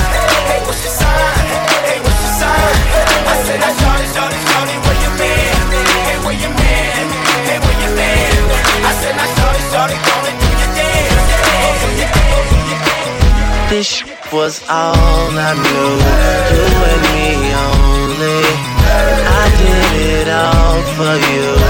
Hey, 0.49 0.61
what's 0.67 0.83
your 0.85 0.95
sign? 0.95 1.47
Hey, 1.89 1.99
what's 2.05 2.21
your 2.23 2.35
sign? 2.39 2.75
I 3.29 3.35
said, 3.47 3.59
now 3.61 3.73
shawty, 3.81 4.07
shawty, 4.15 4.39
shawty, 4.49 4.75
where 4.85 4.99
your 5.03 5.15
man? 5.19 5.57
Hey, 6.07 6.19
where 6.25 6.39
your 6.39 6.55
man? 6.55 7.05
Hey, 7.49 7.59
where 7.59 7.79
your 7.83 7.95
man? 7.99 8.37
I 8.85 8.93
said, 9.01 9.15
now 9.17 9.29
shawty, 9.37 9.63
shawty, 9.73 9.97
This 13.71 14.03
was 14.33 14.63
all 14.63 15.29
I 15.37 15.53
knew. 15.53 15.93
You 16.55 16.65
and 16.89 17.03
me 17.13 17.53
only. 17.53 18.41
I 19.29 19.45
did 19.61 19.93
it 20.09 20.29
all 20.29 20.81
for 20.97 21.15
you. 21.29 21.68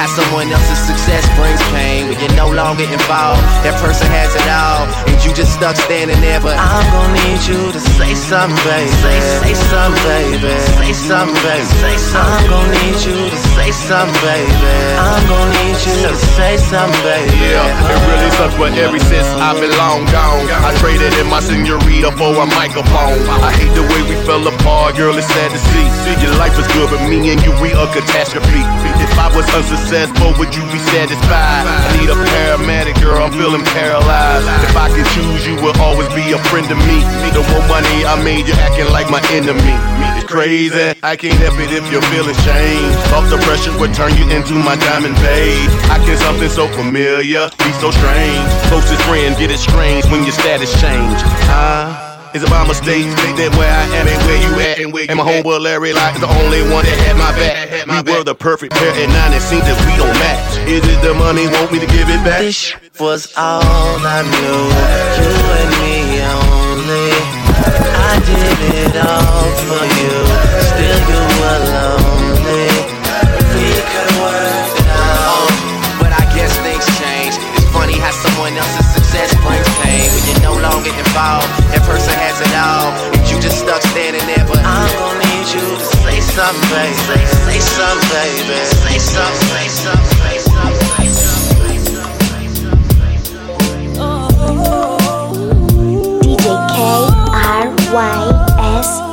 How 0.00 0.08
someone 0.08 0.48
else's 0.48 0.80
success 0.88 1.28
brings 1.36 1.60
pain. 1.76 2.08
When 2.08 2.16
you're 2.16 2.32
no 2.32 2.48
longer 2.48 2.88
involved, 2.88 3.44
that 3.60 3.76
person 3.84 4.08
has 4.08 4.32
it 4.32 4.48
all, 4.48 4.88
and 5.04 5.16
you 5.20 5.28
just 5.36 5.52
stuck 5.60 5.76
standing 5.76 6.16
there. 6.24 6.40
But 6.40 6.56
I'm 6.56 6.88
gonna 6.88 7.20
need 7.20 7.44
you 7.44 7.68
to 7.68 7.80
say 8.00 8.16
something, 8.16 8.56
baby. 8.64 8.88
Say, 9.04 9.20
say 9.44 9.54
something, 9.68 10.00
baby. 10.08 10.56
Say 10.80 10.92
something, 10.96 11.36
baby. 11.44 11.68
Say 11.84 11.96
something. 12.00 12.32
I'm 12.32 12.48
gonna 12.48 12.80
need 12.80 12.96
you 13.04 13.16
to 13.28 13.38
say 13.52 13.70
something, 13.76 14.16
baby. 14.24 14.72
I'm 14.96 15.24
gonna 15.28 15.52
need 15.68 15.76
you 15.84 15.96
to 16.08 16.16
say 16.16 16.56
something, 16.56 16.96
baby. 17.04 17.36
Yeah, 17.36 17.92
it 17.92 18.00
really 18.08 18.30
sucks, 18.40 18.56
but 18.56 18.72
ever 18.80 18.96
since 19.04 19.28
I've 19.36 19.60
been 19.60 19.74
long 19.76 20.08
gone, 20.08 20.48
I 20.64 20.72
traded 20.80 21.12
in 21.20 21.28
my 21.28 21.44
senorita 21.44 22.16
for 22.16 22.32
a 22.40 22.48
microphone. 22.56 23.20
I 23.28 23.52
hate 23.52 23.74
the 23.76 23.84
way 23.84 24.00
we 24.08 24.16
fell 24.24 24.40
apart, 24.48 24.96
girl. 24.96 25.12
It's 25.20 25.28
sad 25.28 25.52
to 25.52 25.60
see. 25.60 25.86
See, 26.08 26.16
your 26.24 26.32
life 26.40 26.56
was 26.56 26.64
good, 26.72 26.88
but 26.88 27.04
me 27.04 27.20
and 27.36 27.40
you, 27.44 27.52
we 27.60 27.76
a 27.76 27.84
catastrophe. 27.92 28.64
If 29.04 29.12
I 29.20 29.28
was 29.36 29.44
unsuccessful, 29.52 29.89
would 29.90 30.54
you 30.54 30.62
be 30.70 30.78
satisfied? 30.94 31.66
I 31.66 31.98
need 31.98 32.10
a 32.10 32.14
paramedic, 32.14 32.94
girl. 33.02 33.18
I'm 33.26 33.32
feeling 33.34 33.64
paralyzed. 33.74 34.46
If 34.62 34.76
I 34.76 34.86
can 34.86 35.02
choose, 35.18 35.42
you 35.46 35.56
will 35.58 35.74
always 35.82 36.06
be 36.14 36.30
a 36.30 36.38
friend 36.46 36.66
to 36.70 36.76
me. 36.76 37.02
The 37.34 37.42
more 37.50 37.64
money 37.66 38.06
I 38.06 38.14
made, 38.22 38.46
you're 38.46 38.56
acting 38.56 38.86
like 38.94 39.10
my 39.10 39.18
enemy. 39.34 39.74
It's 40.14 40.30
crazy. 40.30 40.94
I 41.02 41.16
can't 41.16 41.34
help 41.42 41.58
it 41.58 41.74
if 41.74 41.90
you're 41.90 42.06
feeling 42.14 42.38
shame. 42.46 42.90
Off 43.18 43.26
the 43.30 43.38
pressure 43.42 43.74
would 43.78 43.92
turn 43.92 44.14
you 44.14 44.30
into 44.30 44.54
my 44.54 44.76
diamond 44.76 45.16
babe. 45.16 45.70
I 45.90 45.98
can 46.06 46.16
something 46.18 46.48
so 46.48 46.68
familiar, 46.68 47.50
be 47.58 47.70
so 47.82 47.90
strange. 47.90 48.46
Closest 48.70 49.02
friend 49.10 49.34
get 49.36 49.50
it 49.50 49.58
strange 49.58 50.06
when 50.06 50.22
your 50.22 50.32
status 50.32 50.70
change. 50.80 51.18
Ah. 51.50 52.09
Is 52.32 52.44
it 52.44 52.50
by 52.50 52.62
mistake 52.62 53.10
that 53.42 53.50
where 53.58 53.66
I 53.66 53.82
am 53.98 54.06
and 54.06 54.22
where 54.22 54.38
you 54.38 54.52
at? 54.62 54.78
And, 54.78 54.92
where 54.94 55.02
and 55.10 55.18
my 55.18 55.26
homeboy 55.26 55.58
Larry 55.58 55.90
Locke 55.92 56.14
is 56.14 56.22
the 56.22 56.30
only 56.30 56.62
one 56.62 56.86
that 56.86 56.98
had 57.02 57.18
my 57.18 57.34
back. 57.34 58.06
We 58.06 58.14
were 58.14 58.22
the 58.22 58.38
perfect 58.38 58.70
pair, 58.78 58.94
and 58.94 59.10
now 59.10 59.34
it 59.34 59.42
seems 59.42 59.66
that 59.66 59.74
we 59.82 59.98
don't 59.98 60.14
match. 60.14 60.62
Is 60.70 60.78
it 60.86 61.02
the 61.02 61.10
money? 61.18 61.50
Want 61.50 61.74
me 61.74 61.82
to 61.82 61.90
give 61.90 62.06
it 62.06 62.22
back? 62.22 62.38
This 62.38 62.70
was 63.02 63.34
all 63.34 63.98
I 63.98 64.22
knew. 64.22 64.62
You 65.18 65.34
and 65.58 65.70
me 65.82 66.22
only. 66.22 67.10
I 67.98 68.14
did 68.22 68.58
it 68.78 68.94
all 68.94 69.50
for 69.66 69.82
you. 69.90 70.14
Still 70.70 71.00
you 71.10 71.22
were 71.34 71.60
lonely. 71.66 72.70
We 73.58 73.74
could 73.74 74.10
work 74.22 74.70
it 74.78 74.86
out. 74.86 75.50
But 75.98 76.14
I 76.14 76.30
guess 76.30 76.54
things 76.62 76.86
change. 76.94 77.34
It's 77.58 77.66
funny 77.74 77.98
how 77.98 78.14
someone 78.14 78.54
else's 78.54 78.86
success 78.94 79.34
brings 79.42 79.66
pain. 79.82 80.06
When 80.14 80.22
you're 80.30 80.46
no 80.46 80.54
longer 80.62 80.94
involved, 80.94 81.50
that 81.74 81.82
person 81.82 82.14
something, 86.30 86.70
baby. 86.70 87.26
Say, 87.26 87.58
something, 87.58 88.08
baby. 88.10 88.58
Say 88.64 88.98
something, 88.98 89.48
say 89.50 89.68
something, 89.68 90.18
say 90.22 90.38
something, 90.38 91.10
say 91.10 92.70
DJ 96.22 96.44
K 96.70 96.76
R 97.32 97.66
Y 97.92 98.02
S 98.78 99.09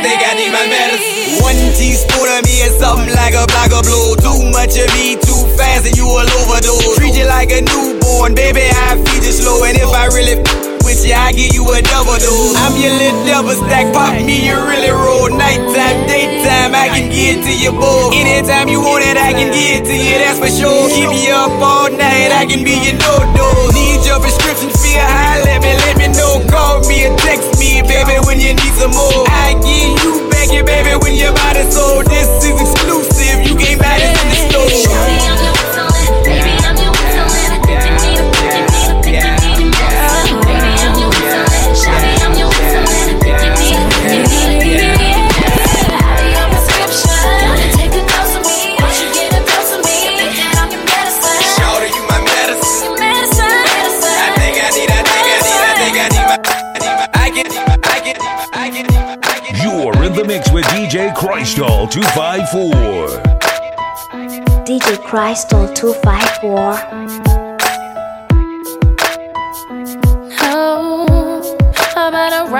Think 0.00 0.20
I 0.24 0.32
need 0.32 0.48
my 0.48 0.64
medicine. 0.64 1.44
One 1.44 1.60
teaspoon 1.76 2.28
of 2.32 2.40
me 2.48 2.64
is 2.64 2.72
something 2.80 3.12
like 3.12 3.36
a 3.36 3.44
block 3.52 3.68
of 3.76 3.84
blue. 3.84 4.16
Too 4.24 4.48
much 4.48 4.80
of 4.80 4.88
me, 4.96 5.20
too 5.20 5.44
fast, 5.60 5.84
and 5.84 5.96
you 5.96 6.08
will 6.08 6.24
overdose. 6.40 6.96
Treat 6.96 7.20
you 7.20 7.28
like 7.28 7.52
a 7.52 7.60
newborn, 7.60 8.32
baby. 8.34 8.64
I 8.64 8.96
feed 8.96 9.28
you 9.28 9.32
slow, 9.36 9.60
and 9.68 9.76
if 9.76 9.92
I 9.92 10.08
really 10.08 10.40
with 10.84 11.04
you, 11.04 11.12
I 11.12 11.32
give 11.36 11.52
you 11.52 11.68
a 11.68 11.84
double 11.84 12.16
dose. 12.16 12.56
I'm 12.56 12.74
your 12.80 12.96
little 12.96 13.24
double 13.28 13.56
stack, 13.60 13.92
pop 13.92 14.16
me, 14.16 14.48
you 14.48 14.56
really 14.56 14.88
roll. 14.88 15.28
Nighttime, 15.28 16.08
daytime, 16.08 16.72
I 16.74 16.88
can 16.90 17.12
get 17.12 17.44
to 17.44 17.52
you 17.52 17.70
both. 17.70 18.16
Anytime 18.16 18.68
you 18.72 18.80
want 18.80 19.04
it, 19.04 19.20
I 19.20 19.36
can 19.36 19.52
get 19.52 19.84
to 19.84 19.94
you, 19.94 20.16
that's 20.16 20.40
for 20.40 20.48
sure. 20.48 20.88
Keep 20.88 21.12
you 21.12 21.36
up 21.36 21.54
all 21.60 21.92
night, 21.92 22.32
I 22.32 22.48
can 22.48 22.64
be 22.64 22.74
your 22.80 22.96
no 22.96 23.12
dose. 23.36 23.76
Need 23.76 24.02
your 24.08 24.18
prescription, 24.18 24.72
feel 24.72 25.04
high, 25.04 25.44
let 25.44 25.60
me, 25.60 25.70
let 25.84 25.94
me 26.00 26.08
know. 26.08 26.29
Call 26.50 26.80
me 26.88 27.06
or 27.06 27.16
text 27.16 27.58
me, 27.58 27.82
baby, 27.82 28.18
when 28.26 28.40
you 28.40 28.54
need 28.54 28.74
some 28.74 28.90
more. 28.90 29.24
I 29.30 29.54
give 29.62 30.02
you 30.02 30.28
back 30.30 30.52
your 30.52 30.64
baby 30.64 30.98
when 31.02 31.14
your 31.14 31.32
body 31.32 31.62
so. 31.70 32.02
This 32.02 32.26
is 32.44 32.79
Crystal 61.20 61.86
254. 61.86 63.20
DJ 64.64 64.96
Crystal 65.04 65.68
254. 65.74 66.80
Oh, 70.40 71.58
how 71.94 72.08
about 72.08 72.32
a 72.32 72.50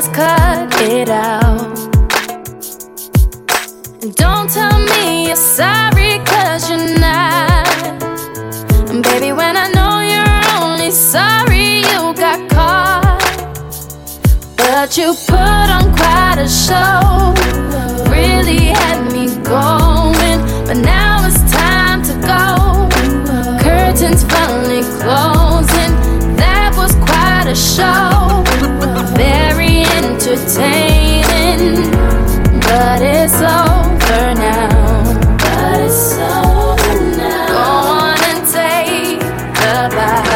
just 0.00 0.14
cut 0.14 0.80
it 0.80 1.10
out. 1.10 1.76
Don't 4.14 4.48
tell 4.48 4.78
me 4.78 5.26
you're 5.26 5.36
sorry, 5.36 6.18
cause 6.24 6.70
you're 6.70 6.98
not. 6.98 7.66
Baby, 9.02 9.32
when 9.32 9.56
I 9.58 9.68
know 9.76 10.00
you're 10.12 10.42
only 10.62 10.90
sorry 10.90 11.80
you 11.88 12.14
got 12.14 12.40
caught. 12.48 13.20
But 14.56 14.96
you 14.96 15.14
put 15.26 15.68
on 15.76 15.94
quite 15.94 16.38
a 16.38 16.48
show. 16.48 17.34
Really 18.10 18.72
had 18.80 19.00
me 19.12 19.26
going. 19.44 20.40
But 20.66 20.78
now 20.78 21.26
it's 21.26 21.42
time 21.52 22.02
to 22.08 22.14
go. 22.32 22.88
Curtains 23.62 24.24
finally 24.24 24.82
closing. 25.02 25.92
That 26.36 26.72
was 26.74 26.94
quite 27.04 27.48
a 27.48 27.54
show. 27.54 28.49
Very 30.30 30.42
entertaining. 30.42 31.90
But 32.60 33.02
it's 33.02 33.34
over 33.34 34.34
now. 34.38 35.02
But 35.38 35.80
it's 35.80 36.12
over 36.14 37.00
now. 37.16 37.48
Go 37.48 37.58
on 37.98 38.18
and 38.30 38.46
take 38.46 39.18
the 39.18 39.88
bow. 39.90 40.30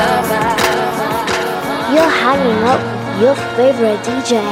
You're 1.94 2.10
hanging 2.10 2.62
up 2.64 2.80
with 2.82 3.22
your 3.22 3.36
favorite 3.54 4.00
DJ, 4.02 4.42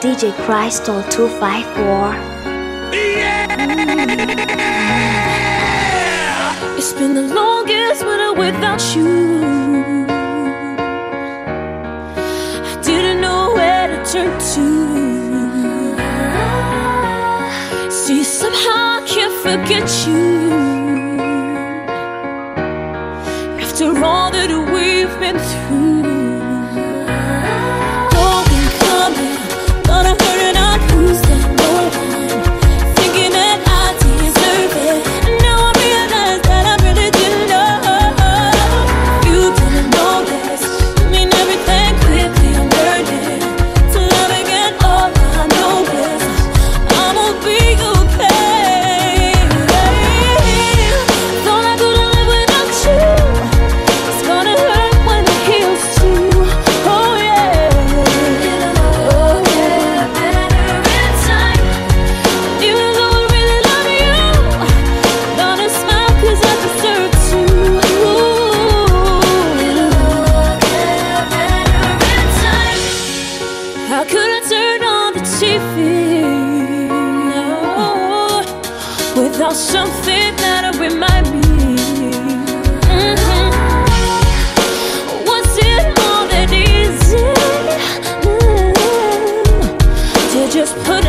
DJ 0.00 0.32
Crystal 0.44 1.02
254. 1.10 2.14
Yeah! 2.94 3.56
It's 6.76 6.92
been 6.92 7.14
the 7.14 7.22
longest 7.22 8.04
winter 8.06 8.32
without 8.34 8.94
you. 8.94 9.45
Turn 14.16 14.32
to. 14.54 14.66
See, 17.90 18.22
somehow 18.24 18.80
I 18.98 19.02
can't 19.06 19.36
forget 19.46 19.86
you. 20.06 20.24
After 23.64 23.88
all 24.04 24.30
that 24.36 24.50
we've 24.74 25.14
been 25.20 25.38
through. 25.50 25.85
Without 79.36 79.54
something 79.54 80.34
that'll 80.36 80.80
remind 80.80 81.26
me. 81.42 81.76
Mhm. 82.88 83.50
Was 85.26 85.58
it 85.58 85.84
to 90.32 90.48
just 90.58 90.74
put 90.84 91.04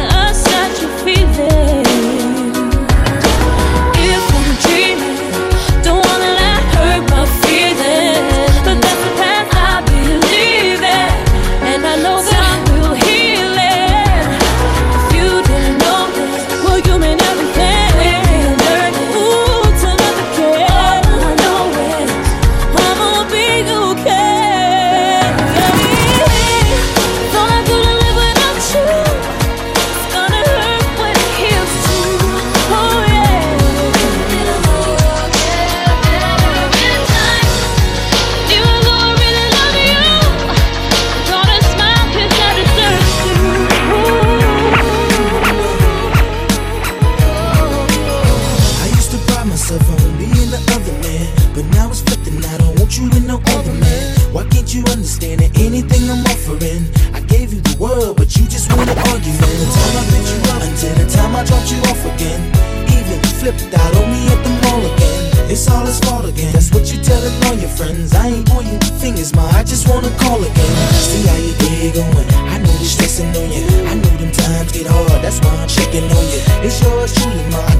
yours 77.07 77.13
truly, 77.23 77.49
ma. 77.51 77.76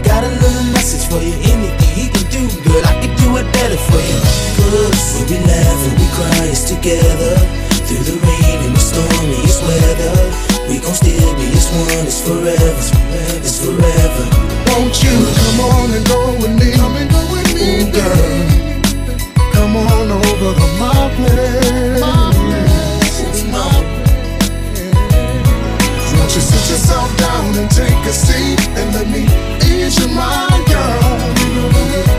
Yourself 26.97 27.17
down 27.17 27.55
and 27.55 27.69
take 27.71 28.05
a 28.05 28.13
seat 28.13 28.67
and 28.77 28.93
let 28.93 29.07
me 29.07 29.23
ease 29.65 29.97
your 29.99 30.10
mind, 30.10 30.65
girl? 30.67 32.16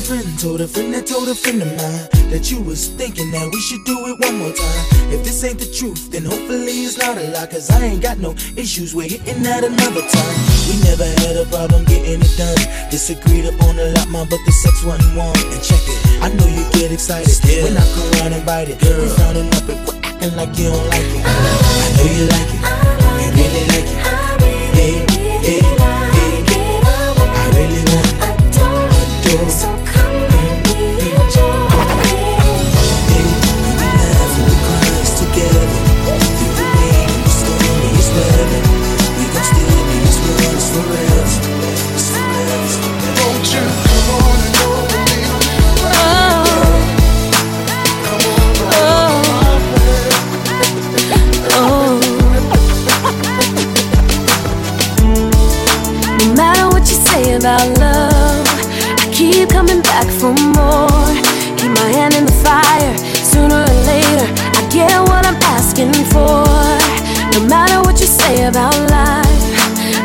Your 0.00 0.16
friend 0.16 0.38
told 0.40 0.60
a 0.62 0.66
friend 0.66 0.94
that 0.94 1.04
told 1.04 1.28
a 1.28 1.34
friend 1.34 1.60
of 1.60 1.68
mine 1.76 2.08
that 2.32 2.48
you 2.48 2.56
was 2.64 2.88
thinking 2.88 3.28
that 3.36 3.44
we 3.52 3.60
should 3.60 3.84
do 3.84 3.92
it 4.08 4.16
one 4.24 4.40
more 4.40 4.54
time. 4.56 4.84
If 5.12 5.28
this 5.28 5.44
ain't 5.44 5.60
the 5.60 5.68
truth, 5.68 6.08
then 6.08 6.24
hopefully 6.24 6.88
it's 6.88 6.96
not 6.96 7.20
a 7.20 7.28
lie. 7.28 7.44
Cause 7.44 7.68
I 7.68 7.84
ain't 7.84 8.00
got 8.00 8.16
no 8.16 8.32
issues 8.56 8.94
with 8.94 9.12
hitting 9.12 9.42
that 9.44 9.60
another 9.60 10.00
time. 10.00 10.36
We 10.72 10.80
never 10.88 11.04
had 11.04 11.36
a 11.36 11.44
problem 11.52 11.84
getting 11.84 12.16
it 12.16 12.32
done. 12.40 12.56
Disagreed 12.88 13.52
upon 13.52 13.76
a 13.76 13.92
lot, 13.92 14.08
man, 14.08 14.24
but 14.24 14.40
the 14.48 14.52
sex 14.64 14.80
wasn't 14.80 15.12
one. 15.20 15.36
And 15.36 15.60
check 15.60 15.84
it, 15.84 16.00
I 16.24 16.32
know 16.32 16.48
you 16.48 16.64
get 16.72 16.96
excited 16.96 17.36
when 17.60 17.76
I 17.76 17.84
come 17.92 18.08
around 18.16 18.32
and 18.32 18.46
bite 18.48 18.72
it. 18.72 18.80
Girl, 18.80 19.04
you 19.04 19.12
frowning 19.20 19.52
up 19.52 19.68
and 19.68 19.84
acting 20.00 20.32
like 20.32 20.56
you 20.56 20.72
don't 20.72 20.88
like 20.88 21.12
it. 21.12 21.28
I 21.28 21.84
know 22.00 22.08
you 22.08 22.24
like 22.24 22.48
it, 22.48 22.60
you 23.20 23.28
really 23.36 23.64
like 23.68 23.84
it. 23.84 24.00
Hey, 24.72 25.09
about 57.40 57.78
love, 57.78 58.46
I 59.00 59.08
keep 59.10 59.48
coming 59.48 59.80
back 59.80 60.04
for 60.20 60.36
more. 60.52 61.08
Keep 61.56 61.72
my 61.72 61.88
hand 61.88 62.12
in 62.12 62.26
the 62.26 62.36
fire. 62.44 62.92
Sooner 63.16 63.64
or 63.64 63.76
later, 63.88 64.28
I 64.60 64.62
get 64.68 64.92
what 65.08 65.24
I'm 65.24 65.40
asking 65.56 65.94
for. 66.12 66.44
No 67.32 67.40
matter 67.48 67.80
what 67.80 67.98
you 67.98 68.06
say 68.06 68.44
about 68.44 68.76
life, 68.92 69.44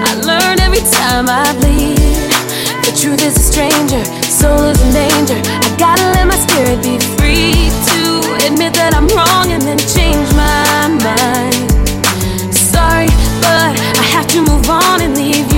I 0.08 0.16
learn 0.24 0.64
every 0.64 0.80
time 0.96 1.28
I 1.28 1.44
bleed. 1.60 2.00
The 2.88 2.96
truth 2.96 3.20
is 3.20 3.36
a 3.36 3.44
stranger, 3.52 4.04
soul 4.24 4.72
is 4.72 4.80
in 4.88 4.94
danger. 4.96 5.40
I 5.60 5.70
gotta 5.78 6.08
let 6.16 6.28
my 6.32 6.40
spirit 6.40 6.80
be 6.88 6.96
free 7.20 7.68
to 7.92 8.02
admit 8.48 8.72
that 8.80 8.96
I'm 8.96 9.12
wrong 9.12 9.52
and 9.52 9.62
then 9.62 9.80
change 9.92 10.28
my 10.40 10.88
mind. 11.04 11.68
Sorry, 12.56 13.12
but 13.44 13.76
I 13.76 14.06
have 14.16 14.28
to 14.28 14.40
move 14.40 14.70
on 14.70 15.02
and 15.02 15.18
leave 15.18 15.52
you 15.52 15.55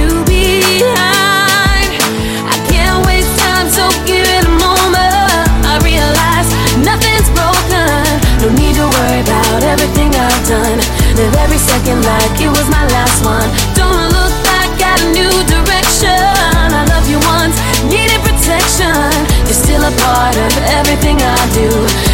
about 9.57 9.69
everything 9.69 10.13
I've 10.13 10.47
done. 10.47 10.77
Live 11.17 11.33
every 11.41 11.57
second 11.57 12.03
like 12.05 12.37
it 12.39 12.49
was 12.49 12.67
my 12.69 12.85
last 12.93 13.25
one. 13.25 13.49
Don't 13.73 14.05
look 14.13 14.33
back, 14.45 14.69
got 14.77 15.01
a 15.01 15.09
new 15.17 15.33
direction. 15.49 16.13
I 16.13 16.85
love 16.93 17.09
you 17.09 17.17
once, 17.25 17.57
needed 17.89 18.21
protection. 18.21 19.09
You're 19.49 19.57
still 19.57 19.81
a 19.81 19.93
part 20.05 20.37
of 20.37 20.53
everything 20.77 21.17
I 21.17 21.41
do. 21.57 21.69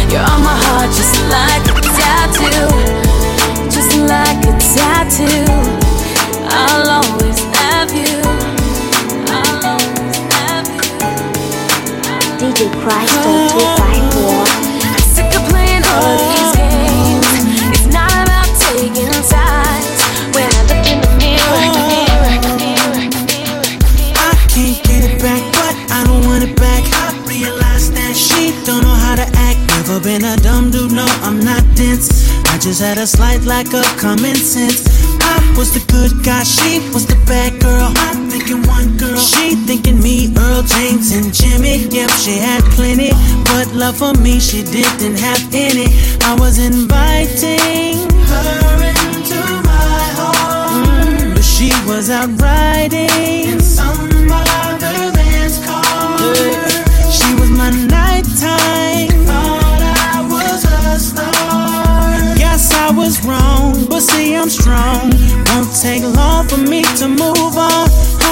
You're 0.08 0.24
on 0.24 0.40
my 0.40 0.56
heart, 0.56 0.88
just 0.96 1.16
like 1.28 1.64
a 1.68 1.84
tattoo. 2.00 2.64
Just 3.68 3.92
like 4.08 4.40
a 4.48 4.54
tattoo. 4.72 5.44
I'll 6.48 7.04
always 7.04 7.38
have 7.60 7.92
you. 7.92 8.24
I'll 9.28 9.76
always 9.76 10.18
have 10.32 10.66
you. 10.72 10.88
DJ 12.40 12.72
Christ 12.80 13.13
just 32.64 32.80
had 32.80 32.96
a 32.96 33.06
slight 33.06 33.42
lack 33.42 33.66
of 33.74 33.84
common 33.98 34.34
sense. 34.34 34.88
I 35.20 35.54
was 35.54 35.74
the 35.74 35.84
good 35.92 36.24
guy, 36.24 36.42
she 36.44 36.80
was 36.94 37.04
the 37.04 37.16
bad 37.26 37.60
girl. 37.60 37.92
I'm 37.94 38.30
thinking 38.30 38.62
one 38.66 38.96
girl, 38.96 39.18
she 39.18 39.54
thinking 39.54 40.00
me, 40.00 40.32
Earl 40.34 40.62
James 40.62 41.12
and 41.12 41.28
Jimmy. 41.34 41.84
Yep, 41.92 42.08
she 42.12 42.38
had 42.38 42.64
plenty, 42.72 43.10
but 43.52 43.68
love 43.74 43.98
for 43.98 44.14
me 44.14 44.40
she 44.40 44.62
didn't 44.62 45.18
have 45.18 45.44
any. 45.52 45.92
I 46.24 46.36
was 46.40 46.58
inviting 46.58 48.08
her 48.32 48.80
into 48.96 49.40
my 49.68 50.04
home, 50.16 51.34
but 51.34 51.44
she 51.44 51.68
was 51.84 52.08
out 52.08 52.30
riding 52.40 53.60
see 64.04 64.36
I'm 64.36 64.50
strong. 64.50 65.10
Won't 65.46 65.74
take 65.80 66.02
long 66.02 66.46
for 66.46 66.58
me 66.58 66.82
to 66.98 67.08
move 67.08 67.56
on. 67.56 68.23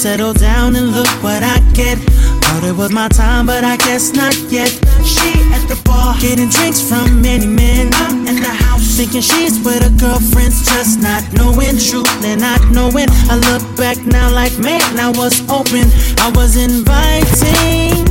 settle 0.00 0.32
down 0.32 0.76
and 0.76 0.92
look 0.92 1.08
what 1.22 1.42
I 1.42 1.60
get. 1.74 1.98
Thought 1.98 2.64
it 2.64 2.74
was 2.74 2.90
my 2.90 3.08
time, 3.08 3.44
but 3.44 3.64
I 3.64 3.76
guess 3.76 4.14
not 4.14 4.34
yet. 4.48 4.70
She 5.04 5.28
at 5.52 5.68
the 5.68 5.78
bar, 5.84 6.16
getting 6.18 6.48
drinks 6.48 6.80
from 6.80 7.20
many 7.20 7.46
men. 7.46 7.90
I'm 7.92 8.26
in 8.26 8.36
the 8.36 8.48
house, 8.64 8.96
thinking 8.96 9.20
she's 9.20 9.62
with 9.62 9.82
her 9.82 9.94
girlfriends, 10.00 10.64
just 10.64 11.00
not 11.00 11.22
knowing 11.34 11.76
truth 11.76 12.24
and 12.24 12.40
not 12.40 12.64
knowing. 12.70 13.10
I 13.28 13.36
look 13.52 13.76
back 13.76 13.98
now 14.06 14.32
like, 14.32 14.58
man, 14.58 14.80
I 14.98 15.10
was 15.10 15.38
open, 15.50 15.84
I 16.16 16.32
was 16.34 16.56
inviting. 16.56 18.09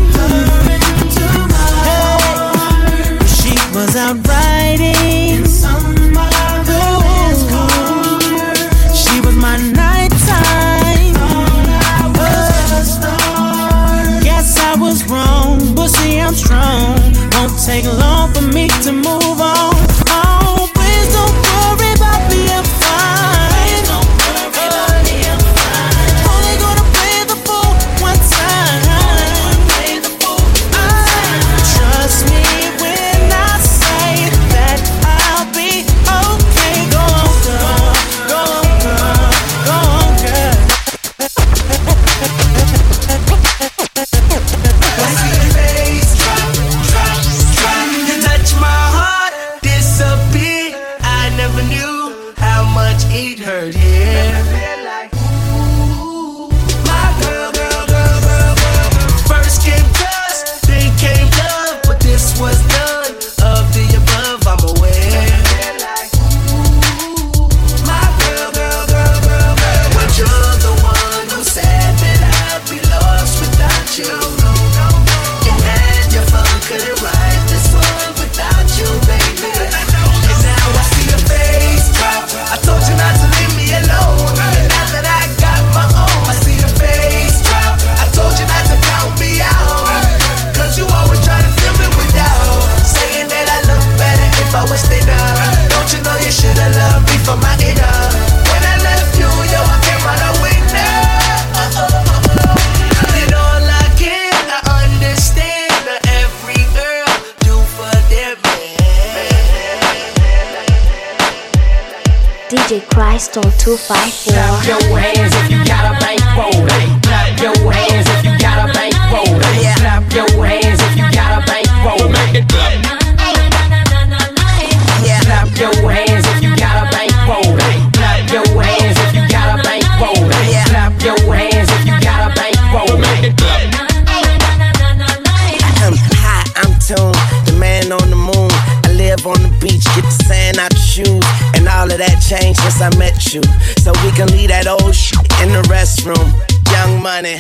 can 144.20 144.36
leave 144.36 144.52
that 144.52 144.68
old 144.68 144.92
shit 144.92 145.16
in 145.40 145.48
the 145.56 145.64
restroom. 145.72 146.28
Young 146.76 147.00
money. 147.00 147.40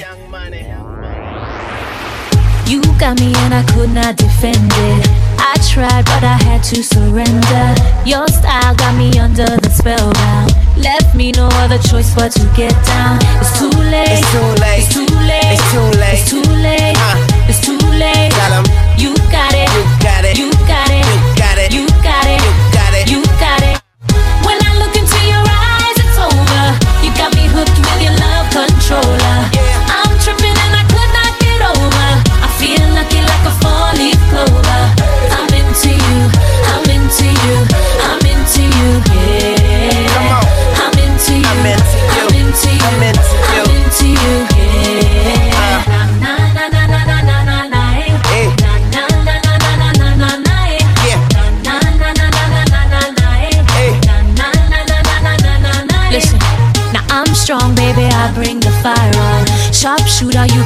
You 2.71 2.79
got 2.95 3.19
me 3.19 3.35
and 3.43 3.51
I 3.51 3.67
could 3.75 3.91
not 3.91 4.15
defend 4.15 4.71
it. 4.87 5.03
I 5.35 5.59
tried, 5.67 6.07
but 6.07 6.23
I 6.23 6.39
had 6.39 6.63
to 6.71 6.79
surrender. 6.79 7.67
Your 8.07 8.23
style 8.31 8.71
got 8.79 8.95
me 8.95 9.11
under 9.19 9.59
the 9.59 9.71
spellbound. 9.75 10.55
Left 10.79 11.11
me 11.19 11.35
no 11.35 11.51
other 11.59 11.79
choice 11.83 12.15
but 12.15 12.31
to 12.39 12.47
get 12.55 12.71
down. 12.87 13.19
It's 13.43 13.59
too 13.59 13.67
late. 13.91 14.15
It's 14.15 14.31
too 14.31 14.47
late. 14.63 14.79
It's 14.79 14.87
too 14.95 15.09
late. 15.27 15.51
It's 15.51 15.67
too 15.67 15.83
late. 15.99 16.15
It's 16.15 16.31
too 16.31 16.47
late. 16.63 16.95
Uh, 16.95 17.51
it's 17.51 17.59
too 17.59 17.81
late. 17.99 18.31
Got 18.39 18.55
em. 18.55 18.65
You 18.95 19.11
got 19.27 19.51
it. 19.51 19.67
You 19.75 19.83
got 19.99 20.23
it. 20.23 20.39
You 20.39 20.47
got 20.63 20.87
it. 20.95 21.03
You 21.03 21.27
got 21.35 21.59
it. 21.59 21.75
You 21.75 21.83
got 21.99 22.23
it. 22.23 22.39
You 22.39 22.43
got 22.47 22.63
it. 22.63 22.68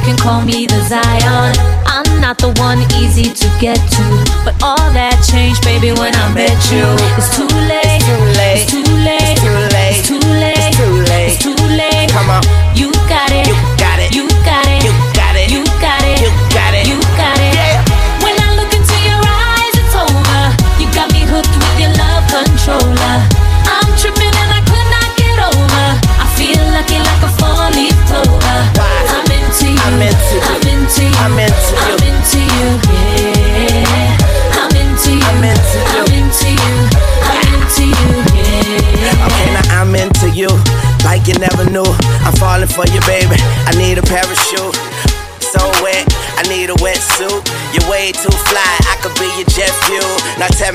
can 0.04 0.16
call 0.16 0.42
me 0.44 0.66
the 0.66 0.80
Zion. 0.84 1.56
I'm 1.86 2.20
not 2.20 2.36
the 2.38 2.52
one 2.60 2.80
easy 3.00 3.32
to 3.32 3.48
get 3.58 3.80
to, 3.96 4.04
but 4.44 4.54
all 4.62 4.92
that 4.92 5.16
changed, 5.24 5.64
baby, 5.64 5.92
when 5.92 6.14
I 6.14 6.28
met 6.34 6.60
you. 6.68 6.84
It's 7.16 7.32
too 7.32 7.48
late. 7.48 8.04
It's 8.04 8.04
too 8.04 8.24
late. 8.36 8.60
It's 8.60 8.70
too 8.70 8.84
late. 9.00 9.32
It's 9.32 9.40
too 9.40 9.56
late. 9.72 9.96
It's 9.96 10.08
too 10.08 10.20
late. 10.20 10.60
It's 10.60 10.76
too 10.76 10.92
late. 11.08 11.32
It's 11.32 11.42
too 11.42 11.56
late. 11.72 12.10
Come 12.12 12.30
on. 12.30 12.53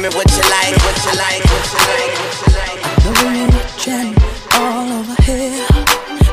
Tell 0.01 0.11
me 0.11 0.15
what 0.15 0.31
you 0.31 0.43
like, 0.49 0.75
what 0.83 0.97
you 1.05 1.13
like, 1.17 1.43
what 1.51 1.65
you 1.71 1.83
like, 1.91 2.13
what 2.19 2.35
you 2.39 2.51
like. 2.55 2.79
Know 3.03 3.13
you're 3.35 3.51
reaching 3.51 4.15
all 4.53 4.87
over 4.99 5.21
here, 5.23 5.65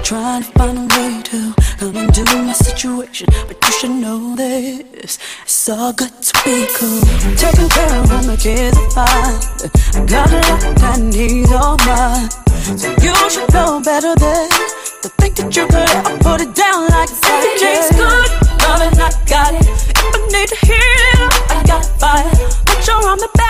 trying 0.02 0.42
to 0.42 0.50
find 0.52 0.78
a 0.78 0.82
way 0.94 1.22
to 1.22 1.54
undo 1.80 2.24
my 2.46 2.52
situation. 2.52 3.28
But 3.46 3.56
you 3.64 3.72
should 3.72 3.90
know 3.90 4.36
this: 4.36 5.18
it's 5.42 5.68
all 5.68 5.92
good 5.92 6.12
to 6.22 6.32
be 6.44 6.66
cool. 6.76 7.00
Taking 7.36 7.68
care 7.68 8.00
of 8.00 8.12
all 8.12 8.24
my 8.24 8.36
kids 8.36 8.76
are 8.76 8.90
fine. 8.90 9.38
I 9.94 10.06
got 10.06 10.30
a 10.30 10.40
lot 10.48 10.76
that 10.78 11.00
needs 11.00 11.52
all 11.52 11.76
mine. 11.86 12.30
So 12.78 12.90
you 13.02 13.14
should 13.30 13.52
know 13.52 13.80
better 13.82 14.14
than 14.14 14.48
to 15.02 15.08
think 15.20 15.36
that 15.36 15.56
you 15.56 15.66
could 15.66 15.90
ever 15.90 16.18
put 16.18 16.40
it 16.40 16.54
down 16.54 16.86
like 16.88 17.10
a 17.10 17.16
It's 17.58 17.90
good, 17.96 18.30
loving 18.62 18.98
I 18.98 19.10
got 19.26 19.54
it. 19.54 19.66
If 19.66 20.14
I 20.14 20.26
need 20.34 20.48
to 20.48 20.58
heal 20.66 20.78
it 20.78 21.50
I 21.50 21.62
got 21.66 21.84
fire. 22.00 22.30
But 22.66 22.86
you're 22.86 23.08
on 23.08 23.18
the 23.18 23.30
best 23.34 23.45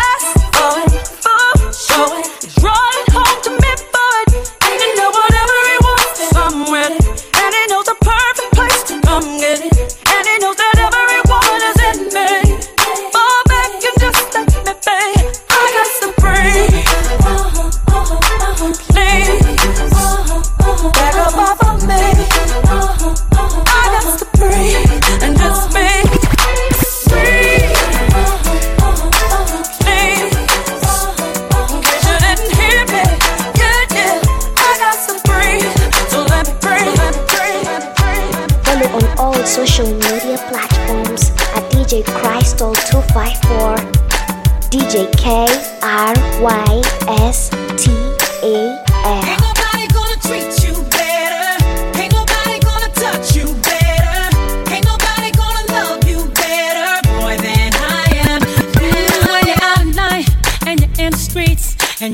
am. 58.29 58.41
Mm, 58.41 59.27
When 59.27 59.47
you're 59.49 59.64
out 59.64 59.81
at 59.81 59.97
night 59.97 60.29
and 60.66 60.81
you're 60.81 60.91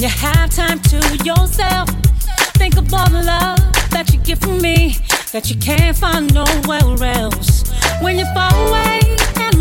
you 0.00 0.08
have 0.08 0.48
time 0.48 0.80
to 0.80 0.96
yourself, 1.22 1.90
think 2.54 2.78
of 2.78 2.94
all 2.94 3.10
the 3.10 3.22
love 3.24 3.58
that 3.90 4.10
you 4.14 4.20
get 4.20 4.38
from 4.38 4.58
me 4.62 4.96
that 5.32 5.50
you 5.50 5.56
can't 5.56 5.94
find 5.94 6.32
nowhere 6.32 7.04
else. 7.20 7.64
When 8.00 8.18
you 8.18 8.24
fall 8.32 8.68
away 8.68 9.00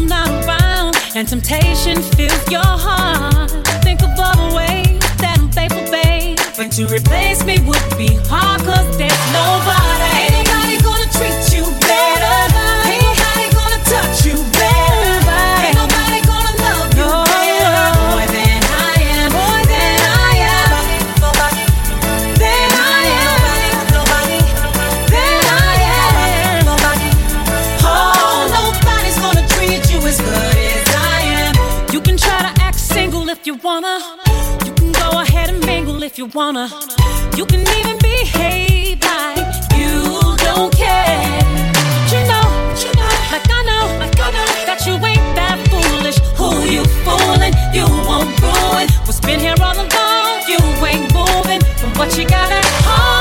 and 0.01 0.09
not 0.09 0.29
around 0.45 0.95
and 1.15 1.27
temptation 1.27 2.01
fills 2.01 2.49
your 2.49 2.61
heart, 2.63 3.51
think 3.83 4.01
of 4.01 4.09
all 4.17 4.49
the 4.49 4.55
ways 4.55 4.99
that 5.17 5.37
I'm 5.39 5.49
faithful, 5.51 5.83
babe. 5.91 6.37
But 6.57 6.71
to 6.73 6.85
replace 6.87 7.43
me 7.43 7.59
would 7.65 7.97
be 7.97 8.15
hard, 8.27 8.61
cause 8.61 8.97
there's 8.97 9.23
nobody. 9.33 10.35
Ain't 10.35 10.47
nobody 10.47 10.77
gonna 10.81 11.09
treat 11.11 11.57
you 11.57 11.80
you 36.21 36.27
wanna. 36.35 36.69
You 37.35 37.47
can 37.47 37.61
even 37.61 37.97
behave 37.97 39.01
like 39.01 39.47
you 39.75 39.91
don't 40.45 40.71
care. 40.71 41.41
But 41.73 42.11
you 42.13 42.21
know, 42.29 42.45
you 42.83 42.91
know, 42.99 43.11
like 43.33 43.49
I 43.49 43.59
know, 43.69 43.85
like 43.97 44.19
I 44.19 44.29
know 44.37 44.49
that 44.69 44.83
you 44.85 44.93
ain't 45.09 45.27
that 45.39 45.57
foolish. 45.71 46.19
Who 46.37 46.49
you 46.75 46.83
fooling? 47.05 47.55
You 47.73 47.85
won't 48.07 48.29
ruin 48.39 48.87
what's 49.05 49.19
been 49.19 49.39
here 49.39 49.55
all 49.59 49.73
along. 49.73 50.43
You 50.47 50.59
ain't 50.85 51.11
moving 51.11 51.61
from 51.79 51.89
what 51.97 52.15
you 52.15 52.27
got 52.27 52.51
at 52.51 52.65
home. 52.85 53.20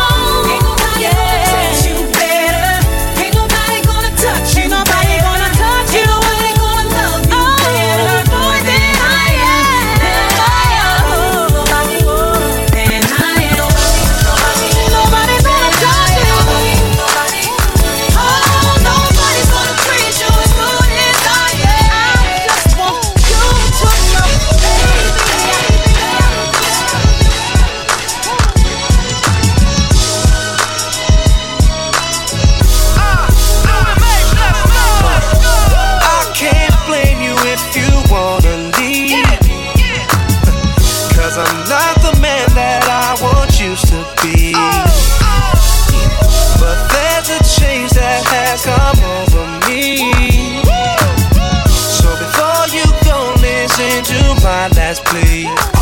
Plea. 54.98 55.44
Please. 55.44 55.79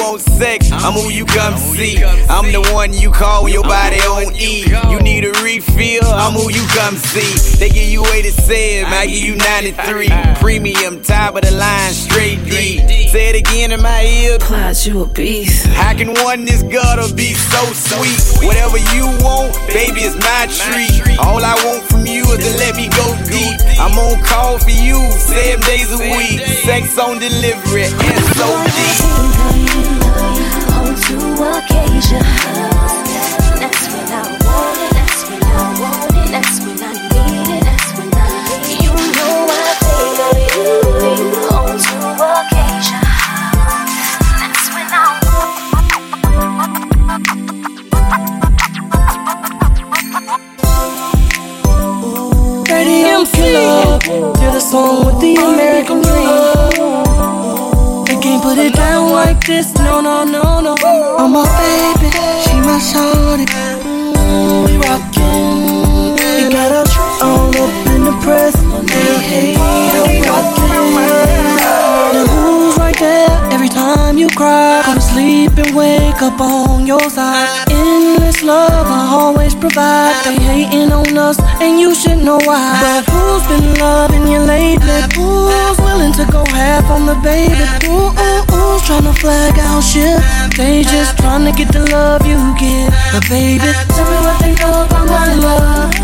Want 0.00 0.22
oh 0.22 0.38
sex, 0.38 0.70
I'm 0.72 0.92
who 0.94 1.10
you 1.10 1.24
come 1.24 1.56
see. 1.56 2.02
I'm 2.04 2.52
the 2.52 2.60
one 2.72 2.92
you 2.92 3.10
call 3.10 3.44
when 3.44 3.52
your 3.52 3.62
body 3.62 4.00
on 4.00 4.34
E. 4.34 4.64
You 4.90 5.00
need 5.00 5.24
a 5.24 5.32
refill, 5.42 6.04
I'm 6.04 6.32
who 6.32 6.50
you 6.50 6.64
come 6.68 6.96
see. 6.96 7.58
They 7.58 7.68
give 7.68 7.88
you 7.88 8.04
87, 8.06 8.92
I 8.92 9.06
give 9.06 9.22
you 9.22 9.36
93. 9.36 10.08
Premium, 10.40 11.02
top 11.02 11.36
of 11.36 11.42
the 11.42 11.52
line, 11.52 11.92
straight 11.92 12.44
D. 12.44 12.93
Say 13.14 13.30
it 13.30 13.36
again 13.36 13.70
in 13.70 13.80
my 13.80 14.02
ear. 14.02 14.38
Clyde, 14.40 14.74
you 14.84 15.02
a 15.02 15.06
beast. 15.06 15.68
How 15.68 15.94
can 15.96 16.14
one 16.24 16.44
this 16.44 16.64
gutter 16.64 17.14
be 17.14 17.32
so 17.32 17.62
sweet? 17.72 18.44
Whatever 18.44 18.78
you 18.90 19.06
want, 19.22 19.54
baby, 19.68 20.00
it's 20.02 20.16
my 20.18 20.50
treat. 20.50 21.16
All 21.20 21.38
I 21.38 21.54
want 21.64 21.84
from 21.84 22.06
you 22.06 22.24
is 22.24 22.38
to 22.42 22.58
let 22.58 22.74
me 22.74 22.88
go 22.88 23.14
deep. 23.30 23.54
I'm 23.78 23.96
on 23.96 24.20
call 24.24 24.58
for 24.58 24.70
you 24.70 24.98
seven 25.12 25.60
days 25.60 25.92
a 25.92 25.98
week. 25.98 26.40
Sex 26.66 26.98
on 26.98 27.20
delivery 27.20 27.84
and 27.84 28.24
so 28.34 28.50
deep. 28.74 28.98
On 30.74 30.90
two 31.06 31.38
occasions. 31.54 32.73
A 54.74 54.76
song 54.76 55.06
with 55.06 55.20
the 55.20 55.36
American 55.36 56.02
dream. 56.02 56.34
They 58.06 58.18
can't 58.20 58.42
put 58.42 58.58
it 58.58 58.74
down 58.74 59.12
like 59.12 59.46
this. 59.46 59.72
No, 59.74 60.00
no, 60.00 60.24
no, 60.24 60.58
no. 60.60 60.74
I'm 61.16 61.30
my 61.30 61.46
baby. 61.62 62.10
She 62.42 62.58
my 62.58 62.82
shorty. 62.82 63.46
Mm, 63.46 64.66
we 64.66 64.74
rockin'. 64.76 66.18
We 66.18 66.50
got 66.50 66.72
us 66.72 66.90
all 67.22 67.54
up 67.54 67.86
in 67.94 68.02
the 68.02 68.18
press. 68.24 68.56
Hey, 68.90 69.22
hey, 69.30 69.54
we 70.08 70.18
rockin'. 70.26 70.64
The 72.14 72.26
who's 72.32 72.76
right 72.76 72.98
there 72.98 73.30
every 73.52 73.68
time 73.68 74.18
you 74.18 74.26
cry. 74.30 74.82
Sleep 75.14 75.56
and 75.56 75.76
wake 75.76 76.20
up 76.22 76.40
on 76.40 76.88
your 76.88 77.08
side. 77.08 77.70
Endless 77.70 78.42
love 78.42 78.88
I 78.90 79.14
always 79.14 79.54
provide. 79.54 80.24
They 80.24 80.42
hating 80.42 80.90
on 80.90 81.16
us 81.16 81.38
and 81.62 81.78
you 81.78 81.94
should 81.94 82.18
know 82.18 82.40
why. 82.42 82.74
But 82.82 83.06
who's 83.14 83.46
been 83.46 83.78
loving 83.78 84.26
you 84.26 84.40
lately? 84.40 85.00
Who's 85.14 85.78
willing 85.78 86.12
to 86.18 86.26
go 86.32 86.42
half 86.50 86.90
on 86.90 87.06
the 87.06 87.14
baby? 87.22 87.62
Ooh, 87.86 88.10
trying 88.82 89.06
to 89.06 89.14
flag 89.22 89.54
out 89.60 89.82
shit? 89.86 90.18
They 90.58 90.82
just 90.82 91.16
trying 91.18 91.44
to 91.46 91.52
get 91.52 91.70
the 91.72 91.86
love 91.94 92.26
you 92.26 92.34
get. 92.58 92.90
But 93.14 93.22
baby, 93.30 93.70
tell 93.94 94.10
me 94.10 94.18
what 94.26 94.42
they 94.42 94.54
know 94.58 94.82
about 94.82 95.06
my 95.06 95.30
love. 95.38 95.94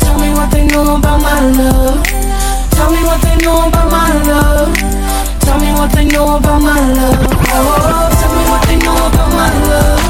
Tell 0.00 0.18
me 0.18 0.32
what 0.32 0.50
they 0.50 0.64
know 0.64 0.96
about 0.96 1.20
my 1.20 1.44
love. 1.60 2.02
Tell 2.72 2.90
me 2.90 3.04
what 3.04 3.20
they 3.20 3.36
know 3.44 3.68
about 3.68 3.90
my 3.92 4.16
love. 4.24 4.95
Tell 5.46 5.60
me 5.60 5.70
what 5.78 5.90
they 5.92 6.04
know 6.04 6.36
about 6.36 6.60
my 6.60 6.74
love. 6.74 7.26
Oh, 7.54 8.10
tell 8.18 8.32
me 8.34 8.42
what 8.50 8.62
they 8.66 8.76
know 8.82 8.98
about 9.06 9.30
my 9.30 9.48
love. 9.70 10.02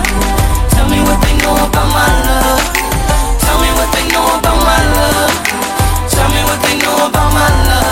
Tell 0.73 0.89
me 0.89 0.99
what 1.05 1.21
they 1.21 1.37
know 1.45 1.55
about 1.67 1.89
my 1.93 2.09
love. 2.25 2.65
Tell 3.45 3.59
me 3.61 3.69
what 3.77 3.89
they 3.93 4.09
know 4.09 4.25
about 4.39 4.59
my 4.65 4.81
love. 4.97 5.35
Tell 6.09 6.29
me 6.33 6.41
what 6.49 6.61
they 6.65 6.79
know 6.79 7.07
about 7.07 7.33
my 7.35 7.49
love. 7.69 7.86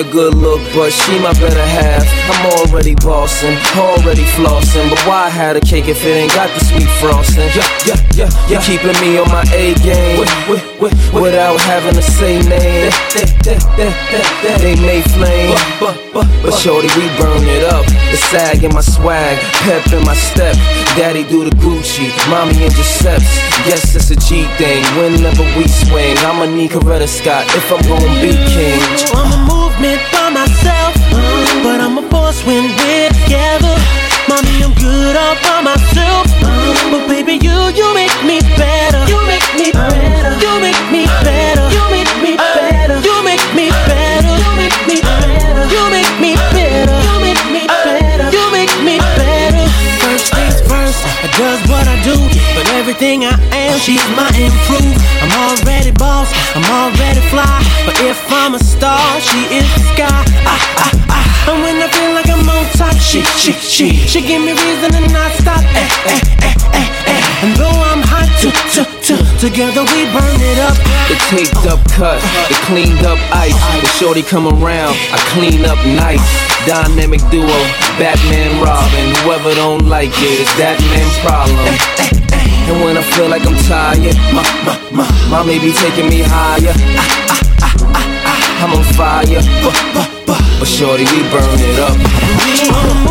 A 0.00 0.12
good 0.12 0.34
look, 0.34 0.60
but 0.74 0.90
she 0.90 1.18
my 1.18 1.32
better 1.34 1.66
half. 1.76 2.04
I'm 2.30 2.46
already 2.58 2.94
bossing, 2.94 3.56
already 3.76 4.24
flossing. 4.36 4.88
But 4.88 5.00
why 5.06 5.28
have 5.28 5.56
a 5.56 5.60
cake 5.60 5.88
if 5.88 6.04
it 6.04 6.08
ain't 6.08 6.32
got 6.32 6.48
the 6.56 6.64
sweet 6.64 6.88
frosting? 7.00 7.48
Yeah, 7.52 7.68
yeah, 7.84 8.00
yeah, 8.16 8.30
yeah. 8.48 8.60
You 8.60 8.64
keeping 8.64 8.96
me 9.00 9.18
on 9.18 9.28
my 9.28 9.44
A 9.52 9.74
game 9.84 10.20
with, 10.20 10.32
with, 10.48 10.64
with, 10.80 10.94
without 11.12 11.60
having 11.60 11.94
to 11.94 12.02
say 12.02 12.40
name. 12.48 12.92
They, 13.44 14.76
may 14.80 15.02
flame, 15.02 15.56
but, 15.80 15.96
but, 16.12 16.26
but 16.42 16.54
shorty, 16.54 16.88
we 16.96 17.08
burn 17.18 17.44
it 17.44 17.64
up. 17.64 17.84
The 18.10 18.16
sag 18.16 18.64
in 18.64 18.72
my 18.72 18.80
swag, 18.80 19.38
pep 19.64 19.92
in 19.92 20.04
my 20.04 20.14
step. 20.14 20.54
Daddy 20.96 21.24
do 21.24 21.44
the 21.44 21.50
Gucci, 21.56 22.08
mommy 22.30 22.64
in 22.64 22.70
Giuseppe's. 22.72 23.36
Yes, 23.68 23.94
it's 23.94 24.10
a 24.10 24.16
G 24.16 24.46
thing. 24.56 24.82
Whenever 24.96 25.44
we 25.58 25.68
swing, 25.68 26.16
I'ma 26.24 26.46
need 26.46 26.70
Coretta 26.70 27.08
Scott 27.08 27.44
if 27.54 27.70
I'm 27.72 27.82
gonna 27.84 28.08
be 28.22 28.32
king. 28.48 28.80
I'm 29.12 29.32
a 29.32 29.38
movement 29.44 29.89
it 29.90 30.02
by 30.12 30.30
myself, 30.30 30.94
mm. 31.10 31.62
but 31.64 31.80
I'm 31.80 31.98
a 31.98 32.04
force 32.10 32.44
when 32.46 32.62
we're 32.78 33.10
together. 33.10 33.74
Mommy, 34.28 34.62
I'm 34.62 34.74
good 34.74 35.16
all 35.16 35.34
by 35.42 35.60
myself, 35.62 36.26
mm. 36.38 36.92
but 36.92 37.08
baby, 37.08 37.34
you 37.42 37.56
you 37.74 37.86
make 37.94 38.14
me 38.22 38.38
better. 38.56 39.02
You 39.10 39.18
make 39.26 39.48
me 39.58 39.72
better. 39.72 40.32
You 40.44 40.52
make 40.60 40.82
me 40.94 41.04
better. 41.26 41.59
Everything 53.00 53.24
I 53.24 53.32
am, 53.56 53.78
she's 53.80 54.04
my 54.12 54.28
improve. 54.36 54.92
I'm 55.24 55.32
already 55.32 55.90
boss, 55.92 56.28
I'm 56.52 56.64
already 56.68 57.20
fly. 57.32 57.48
But 57.86 57.96
if 58.04 58.20
I'm 58.28 58.54
a 58.54 58.58
star, 58.58 59.00
she 59.20 59.40
is 59.56 59.64
the 59.72 59.80
sky. 59.96 60.24
Ah, 60.44 60.60
ah, 60.76 60.92
ah. 61.08 61.48
And 61.48 61.62
when 61.64 61.80
I 61.80 61.88
feel 61.88 62.12
like 62.12 62.28
I'm 62.28 62.44
on 62.44 62.64
top, 62.76 62.92
she, 63.00 63.22
she, 63.40 63.52
she, 63.52 63.96
she 64.04 64.20
give 64.20 64.42
me 64.44 64.52
reason 64.52 64.92
to 64.92 65.00
not 65.12 65.32
stop. 65.40 65.64
Eh, 65.72 65.88
eh, 66.12 66.20
eh, 66.44 66.54
eh, 66.76 66.88
eh. 67.16 67.22
And 67.40 67.56
though 67.56 67.72
I'm 67.72 68.04
hot, 68.04 68.28
t- 68.36 68.52
t- 68.68 68.84
t- 69.00 69.24
together 69.40 69.80
we 69.80 70.04
burn 70.12 70.40
it 70.44 70.60
up. 70.60 70.76
The 71.08 71.16
taped 71.32 71.64
up 71.72 71.80
cut, 71.96 72.20
the 72.52 72.56
cleaned 72.68 73.00
up 73.08 73.16
ice. 73.32 73.56
The 73.80 73.88
shorty 73.96 74.22
come 74.22 74.44
around, 74.44 74.92
I 75.08 75.16
clean 75.32 75.64
up 75.64 75.80
nice. 75.88 76.20
Dynamic 76.68 77.24
duo, 77.32 77.48
Batman 77.96 78.60
Robin. 78.60 79.08
Whoever 79.24 79.54
don't 79.54 79.88
like 79.88 80.12
it, 80.20 80.44
it's 80.44 80.52
that 80.60 80.76
man 80.92 81.08
problem. 81.24 82.19
And 82.70 82.84
when 82.84 82.96
I 82.96 83.02
feel 83.02 83.28
like 83.28 83.44
I'm 83.44 83.56
tired, 83.66 84.14
my, 84.32 84.44
my, 84.64 84.78
my, 84.92 85.28
my 85.28 85.42
may 85.44 85.58
be 85.58 85.72
taking 85.72 86.08
me 86.08 86.22
higher. 86.22 86.72
Ah, 86.72 87.10
ah, 87.60 87.74
ah, 87.74 87.74
ah, 87.96 88.30
ah, 88.30 88.62
I'm 88.62 88.72
on 88.78 88.84
fire, 88.94 89.42
but, 89.60 89.74
but, 89.92 90.08
but, 90.24 90.40
but 90.60 90.68
shorty, 90.68 91.02
we 91.02 91.22
burn 91.32 91.58
it 91.58 91.78
up. 91.80 93.09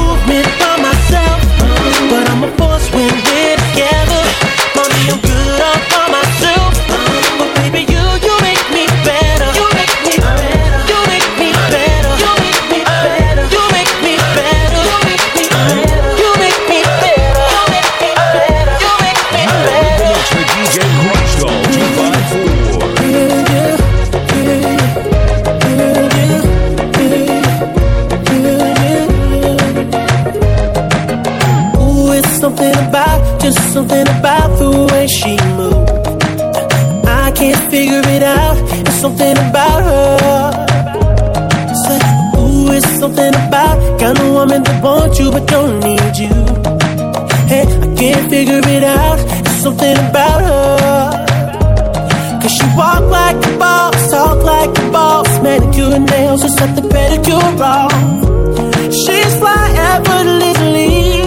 Pedicure. 57.59 58.91
She's 59.03 59.37
fly 59.37 59.67
effortlessly. 59.91 61.21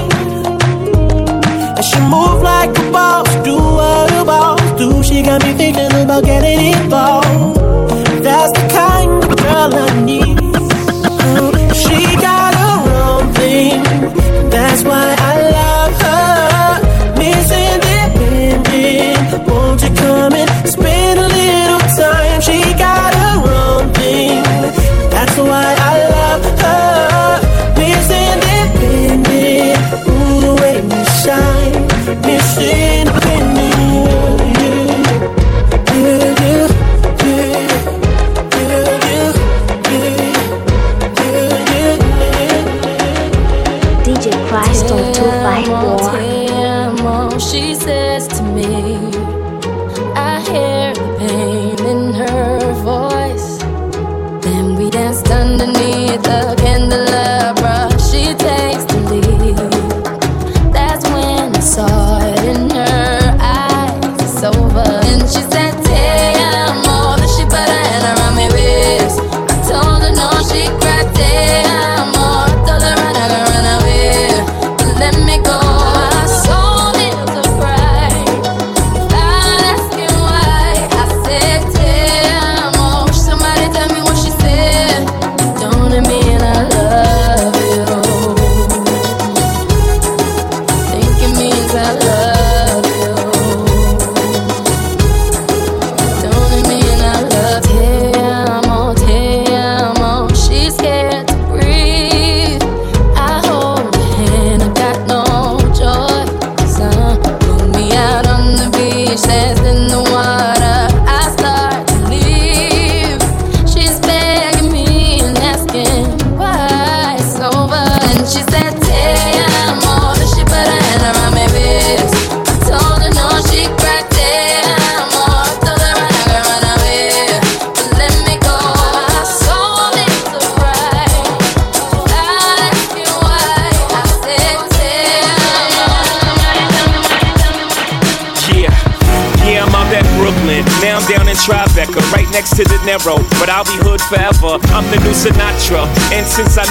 And 1.77 1.85
she 1.85 2.01
move 2.01 2.43
like 2.43 2.77
a 2.79 2.91
boss, 2.91 3.29
do 3.45 3.57
what 3.57 4.13
a 4.13 4.25
boss 4.25 4.79
do. 4.79 5.03
She 5.03 5.23
got 5.23 5.43
me 5.45 5.53
thinking 5.53 5.93
about 6.03 6.25
getting 6.25 6.73
involved. 6.73 7.12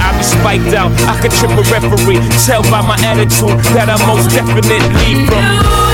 I 0.00 0.16
be 0.16 0.24
spiked 0.24 0.74
out, 0.74 0.92
I 1.08 1.20
could 1.20 1.32
trip 1.32 1.52
a 1.52 1.64
referee. 1.70 2.20
Tell 2.44 2.62
by 2.70 2.82
my 2.82 2.96
attitude 3.04 3.58
that 3.74 3.88
I 3.88 3.96
most 4.06 4.30
definitely 4.30 5.26
from. 5.26 5.93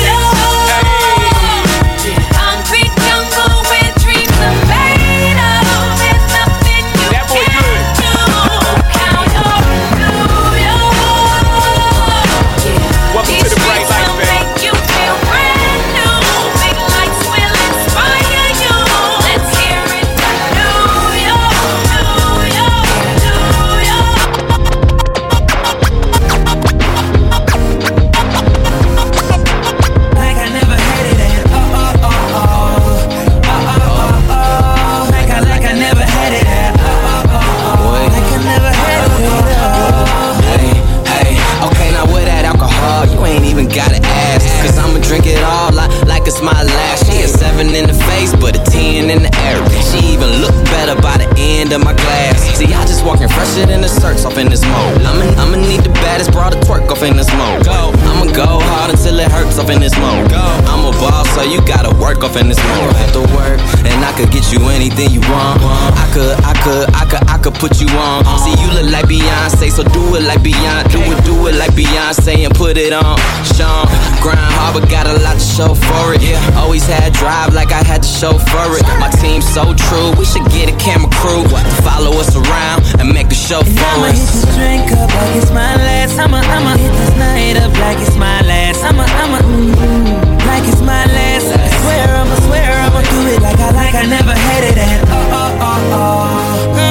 put 67.61 67.77
you 67.77 67.87
on. 67.93 68.25
See, 68.41 68.57
you 68.57 68.67
look 68.73 68.89
like 68.89 69.05
Beyonce, 69.05 69.69
so 69.69 69.85
do 69.85 70.17
it 70.17 70.25
like 70.25 70.41
Beyonce. 70.41 70.89
Do 70.89 70.99
it, 71.05 71.19
do 71.23 71.35
it 71.45 71.55
like 71.61 71.69
Beyonce 71.77 72.41
and 72.41 72.53
put 72.57 72.75
it 72.75 72.91
on. 72.91 73.21
Sean, 73.53 73.85
grind 74.17 74.41
hard, 74.57 74.73
but 74.73 74.89
got 74.89 75.05
a 75.05 75.13
lot 75.21 75.37
to 75.37 75.45
show 75.45 75.77
for 75.77 76.17
it. 76.17 76.25
Always 76.57 76.81
had 76.89 77.13
drive 77.13 77.53
like 77.53 77.71
I 77.71 77.85
had 77.85 78.01
to 78.01 78.09
show 78.09 78.33
for 78.33 78.65
it. 78.73 78.83
My 78.97 79.13
team's 79.21 79.45
so 79.45 79.77
true, 79.77 80.09
we 80.17 80.25
should 80.25 80.49
get 80.49 80.73
a 80.73 80.75
camera 80.81 81.13
crew 81.21 81.45
to 81.45 81.75
follow 81.85 82.17
us 82.17 82.33
around 82.33 82.81
and 82.97 83.13
make 83.13 83.29
a 83.29 83.37
show 83.37 83.61
for 83.61 83.85
I'ma 83.93 84.09
hit 84.09 84.17
us. 84.17 84.41
this 84.41 84.55
drink 84.57 84.89
up 84.97 85.13
like 85.13 85.35
it's 85.37 85.53
my 85.53 85.77
last. 85.85 86.17
I'ma 86.17 86.41
I'ma 86.41 86.73
hit 86.81 86.93
this 86.97 87.13
night 87.21 87.57
up 87.61 87.73
like 87.77 88.01
it's 88.01 88.17
my 88.17 88.41
last. 88.41 88.81
I'ma 88.81 89.05
I'ma 89.05 89.37
mm, 89.37 90.49
like 90.49 90.65
it's 90.65 90.81
my 90.81 91.05
last. 91.05 91.45
I 91.53 91.69
swear 91.85 92.09
I'ma 92.09 92.35
swear 92.49 92.73
I'ma 92.89 93.01
do 93.05 93.19
it 93.29 93.41
like 93.45 93.59
I 93.61 93.69
like 93.69 93.93
I 93.93 94.05
never 94.09 94.33
had 94.33 94.63
it 94.65 94.77
at 94.81 95.05
oh. 95.13 95.21
Oh, 95.31 95.57
oh, 95.61 96.75
oh, 96.75 96.90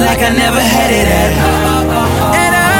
oh. 0.00 0.06
Like 0.06 0.20
I 0.20 0.30
never 0.30 0.60
had 0.60 0.90
it 0.92 1.06
at 1.08 1.32
oh. 1.36 2.40
At 2.44 2.52
all. 2.54 2.70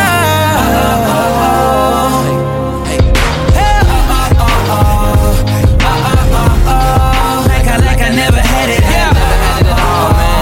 Like 7.47 7.67
I 7.67 7.77
like 7.79 8.01
I 8.01 8.11
never 8.15 8.41
had 8.41 8.69
it 8.71 8.83
at 8.83 9.13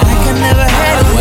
Like 0.09 0.26
I 0.26 0.35
never 0.39 0.66
had 0.79 1.03
it 1.03 1.18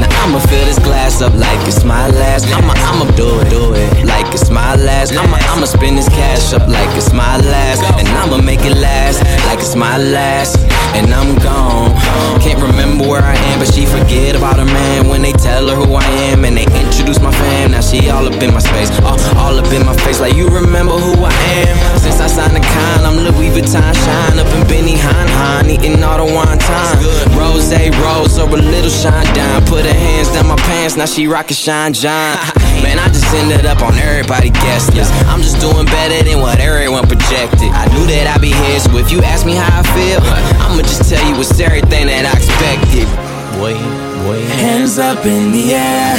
Now 0.00 0.24
I'ma 0.24 0.38
fill 0.40 0.64
this 0.66 0.78
glass 0.78 1.20
up 1.22 1.34
like 1.34 1.66
it's 1.66 1.84
my 1.84 2.08
last. 2.08 2.46
I'ma 2.52 2.74
I'ma 2.76 3.04
do 3.16 3.40
it, 3.40 3.50
do 3.50 3.74
it 3.74 4.05
it's 4.36 4.50
my 4.50 4.76
last. 4.76 5.16
I'ma 5.16 5.38
I'ma 5.52 5.64
spend 5.64 5.96
this 5.96 6.08
cash 6.08 6.52
up 6.52 6.68
like 6.68 6.90
it's 6.96 7.12
my 7.12 7.36
last, 7.40 7.82
and 7.98 8.06
I'ma 8.20 8.38
make 8.38 8.60
it 8.60 8.76
last 8.76 9.24
like 9.48 9.58
it's 9.58 9.74
my 9.74 9.96
last. 9.96 10.60
And 10.96 11.12
I'm 11.12 11.36
gone. 11.40 11.92
Can't 12.40 12.60
remember 12.60 13.08
where 13.08 13.22
I 13.22 13.36
am, 13.50 13.58
but 13.58 13.72
she 13.72 13.84
forget 13.84 14.36
about 14.36 14.56
her 14.58 14.64
man 14.64 15.08
when 15.08 15.20
they 15.22 15.32
tell 15.32 15.68
her 15.68 15.76
who 15.76 15.94
I 15.94 16.08
am 16.30 16.44
and 16.44 16.56
they 16.56 16.64
introduce 16.64 17.20
my 17.20 17.32
fam. 17.32 17.72
Now 17.72 17.80
she 17.80 18.08
all 18.08 18.26
up 18.26 18.40
in 18.42 18.52
my 18.52 18.60
space, 18.60 18.90
all, 19.00 19.18
all 19.36 19.56
up 19.58 19.70
in 19.72 19.84
my 19.84 19.96
face. 20.04 20.20
Like 20.20 20.34
you 20.34 20.48
remember 20.48 20.96
who 20.96 21.12
I 21.24 21.34
am? 21.64 21.76
Since 22.00 22.20
I 22.20 22.28
signed 22.28 22.56
the 22.56 22.60
con, 22.60 23.00
I'm 23.08 23.16
Louis 23.26 23.50
Vuitton 23.52 23.92
shine 24.04 24.38
up 24.38 24.48
in 24.56 24.62
Benny 24.68 24.96
Han 24.96 25.28
Han, 25.38 25.70
eating 25.70 26.02
all 26.02 26.18
the 26.18 26.26
time. 26.60 26.96
Rose 27.36 27.72
rose 28.04 28.38
or 28.38 28.48
a 28.48 28.60
little 28.60 28.90
shine 28.90 29.28
down. 29.34 29.64
Put 29.66 29.84
her 29.84 29.92
hands 29.92 30.28
down 30.32 30.46
my 30.46 30.56
pants, 30.56 30.96
now 30.96 31.06
she 31.06 31.26
rockin' 31.26 31.56
shine 31.56 31.92
John. 31.92 32.38
Man, 32.86 33.00
I 33.02 33.08
just 33.08 33.26
ended 33.34 33.66
up 33.66 33.82
on 33.82 33.98
everybody 33.98 34.50
guest 34.50 34.94
list. 34.94 35.10
I'm 35.26 35.42
just 35.42 35.58
doing 35.58 35.86
better 35.86 36.22
than 36.22 36.38
what 36.38 36.60
everyone 36.60 37.02
projected. 37.10 37.74
I 37.74 37.90
knew 37.90 38.06
that 38.06 38.30
I'd 38.30 38.40
be 38.40 38.54
here, 38.54 38.78
so 38.78 38.94
if 38.94 39.10
you 39.10 39.26
ask 39.26 39.42
me 39.44 39.58
how 39.58 39.66
I 39.66 39.82
feel, 39.90 40.22
I'ma 40.62 40.86
just 40.86 41.10
tell 41.10 41.18
you 41.26 41.34
it's 41.34 41.58
everything 41.58 42.06
that 42.06 42.30
I 42.30 42.34
expected. 42.38 43.10
Boy, 43.58 43.74
boy. 44.22 44.38
Hands 44.62 44.98
up 45.02 45.26
in 45.26 45.50
the 45.50 45.74
air. 45.74 46.14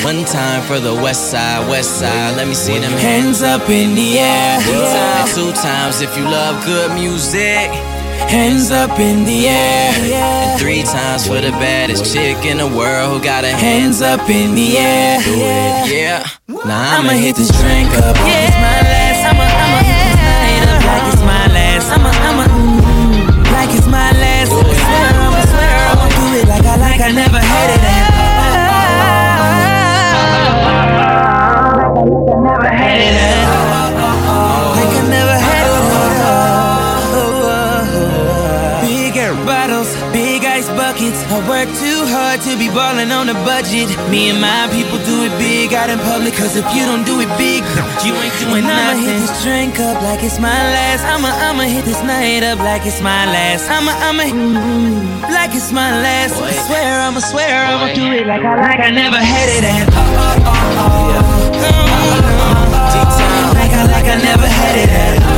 One 0.00 0.24
time 0.24 0.64
for 0.64 0.80
the 0.80 0.94
west 0.94 1.30
side, 1.30 1.68
west 1.68 2.00
side. 2.00 2.34
Let 2.34 2.48
me 2.48 2.54
see 2.54 2.78
them 2.78 2.92
Hands 2.96 3.42
up 3.42 3.68
in 3.68 3.94
the 3.94 4.20
air. 4.20 4.56
Two 5.36 5.52
times 5.52 6.00
if 6.00 6.16
you 6.16 6.24
love 6.24 6.64
good 6.64 6.94
music. 6.96 7.68
Hands 8.28 8.70
up 8.70 8.98
in 8.98 9.24
the 9.24 9.48
air. 9.48 9.92
And 9.94 10.60
three 10.60 10.82
times 10.82 11.26
for 11.26 11.40
the 11.40 11.50
baddest 11.52 12.12
chick 12.12 12.44
in 12.44 12.58
the 12.58 12.66
world 12.66 13.18
who 13.18 13.24
got 13.24 13.44
her 13.44 13.50
Hands 13.50 14.00
up 14.02 14.28
in 14.28 14.54
the 14.54 14.78
air. 14.78 15.20
Yeah. 15.88 16.26
Now 16.48 16.98
I'ma 16.98 17.12
hit 17.12 17.36
this 17.36 17.50
drink 17.60 17.90
up 17.94 18.16
like 18.16 18.99
ballin' 42.80 43.12
on 43.12 43.28
a 43.28 43.36
budget. 43.44 43.88
Me 44.08 44.30
and 44.32 44.40
my 44.40 44.64
people 44.72 44.96
do 45.04 45.16
it 45.28 45.32
big 45.36 45.74
out 45.76 45.90
in 45.92 46.00
public. 46.10 46.32
Cause 46.32 46.56
if 46.56 46.64
you 46.74 46.82
don't 46.88 47.04
do 47.04 47.20
it 47.20 47.30
big, 47.36 47.60
you 48.04 48.12
ain't 48.16 48.36
doing 48.40 48.64
nothing. 48.64 49.04
I'ma 49.04 49.04
hit 49.04 49.16
this 49.20 49.36
drink 49.44 49.74
up 49.78 50.00
like 50.00 50.22
it's 50.24 50.40
my 50.40 50.60
last. 50.74 51.04
I'ma, 51.04 51.28
I'ma 51.46 51.64
hit 51.68 51.84
this 51.84 52.02
night 52.02 52.42
up 52.42 52.58
like 52.58 52.84
it's 52.88 53.02
my 53.04 53.24
last. 53.34 53.68
I'ma, 53.68 53.92
I'ma, 54.06 54.24
mm, 54.32 55.20
like 55.36 55.52
it's 55.54 55.72
my 55.72 55.90
last. 56.04 56.40
I 56.40 56.52
swear, 56.66 57.00
I'ma 57.06 57.20
swear, 57.20 57.54
I'ma 57.70 57.92
do 57.92 58.06
it 58.16 58.26
like 58.26 58.42
I, 58.42 58.52
like 58.56 58.80
I 58.80 58.90
never 58.90 59.20
had 59.32 59.48
it 59.56 59.64
at. 59.76 59.86
Oh, 59.92 60.00
oh, 60.00 60.80
oh, 60.84 61.68
oh. 61.68 62.00
Like 63.60 63.72
I, 63.76 63.82
like 63.94 64.08
I 64.14 64.16
never 64.30 64.48
had 64.48 64.76
it 64.84 64.90
at. 65.04 65.20
Like 65.20 65.29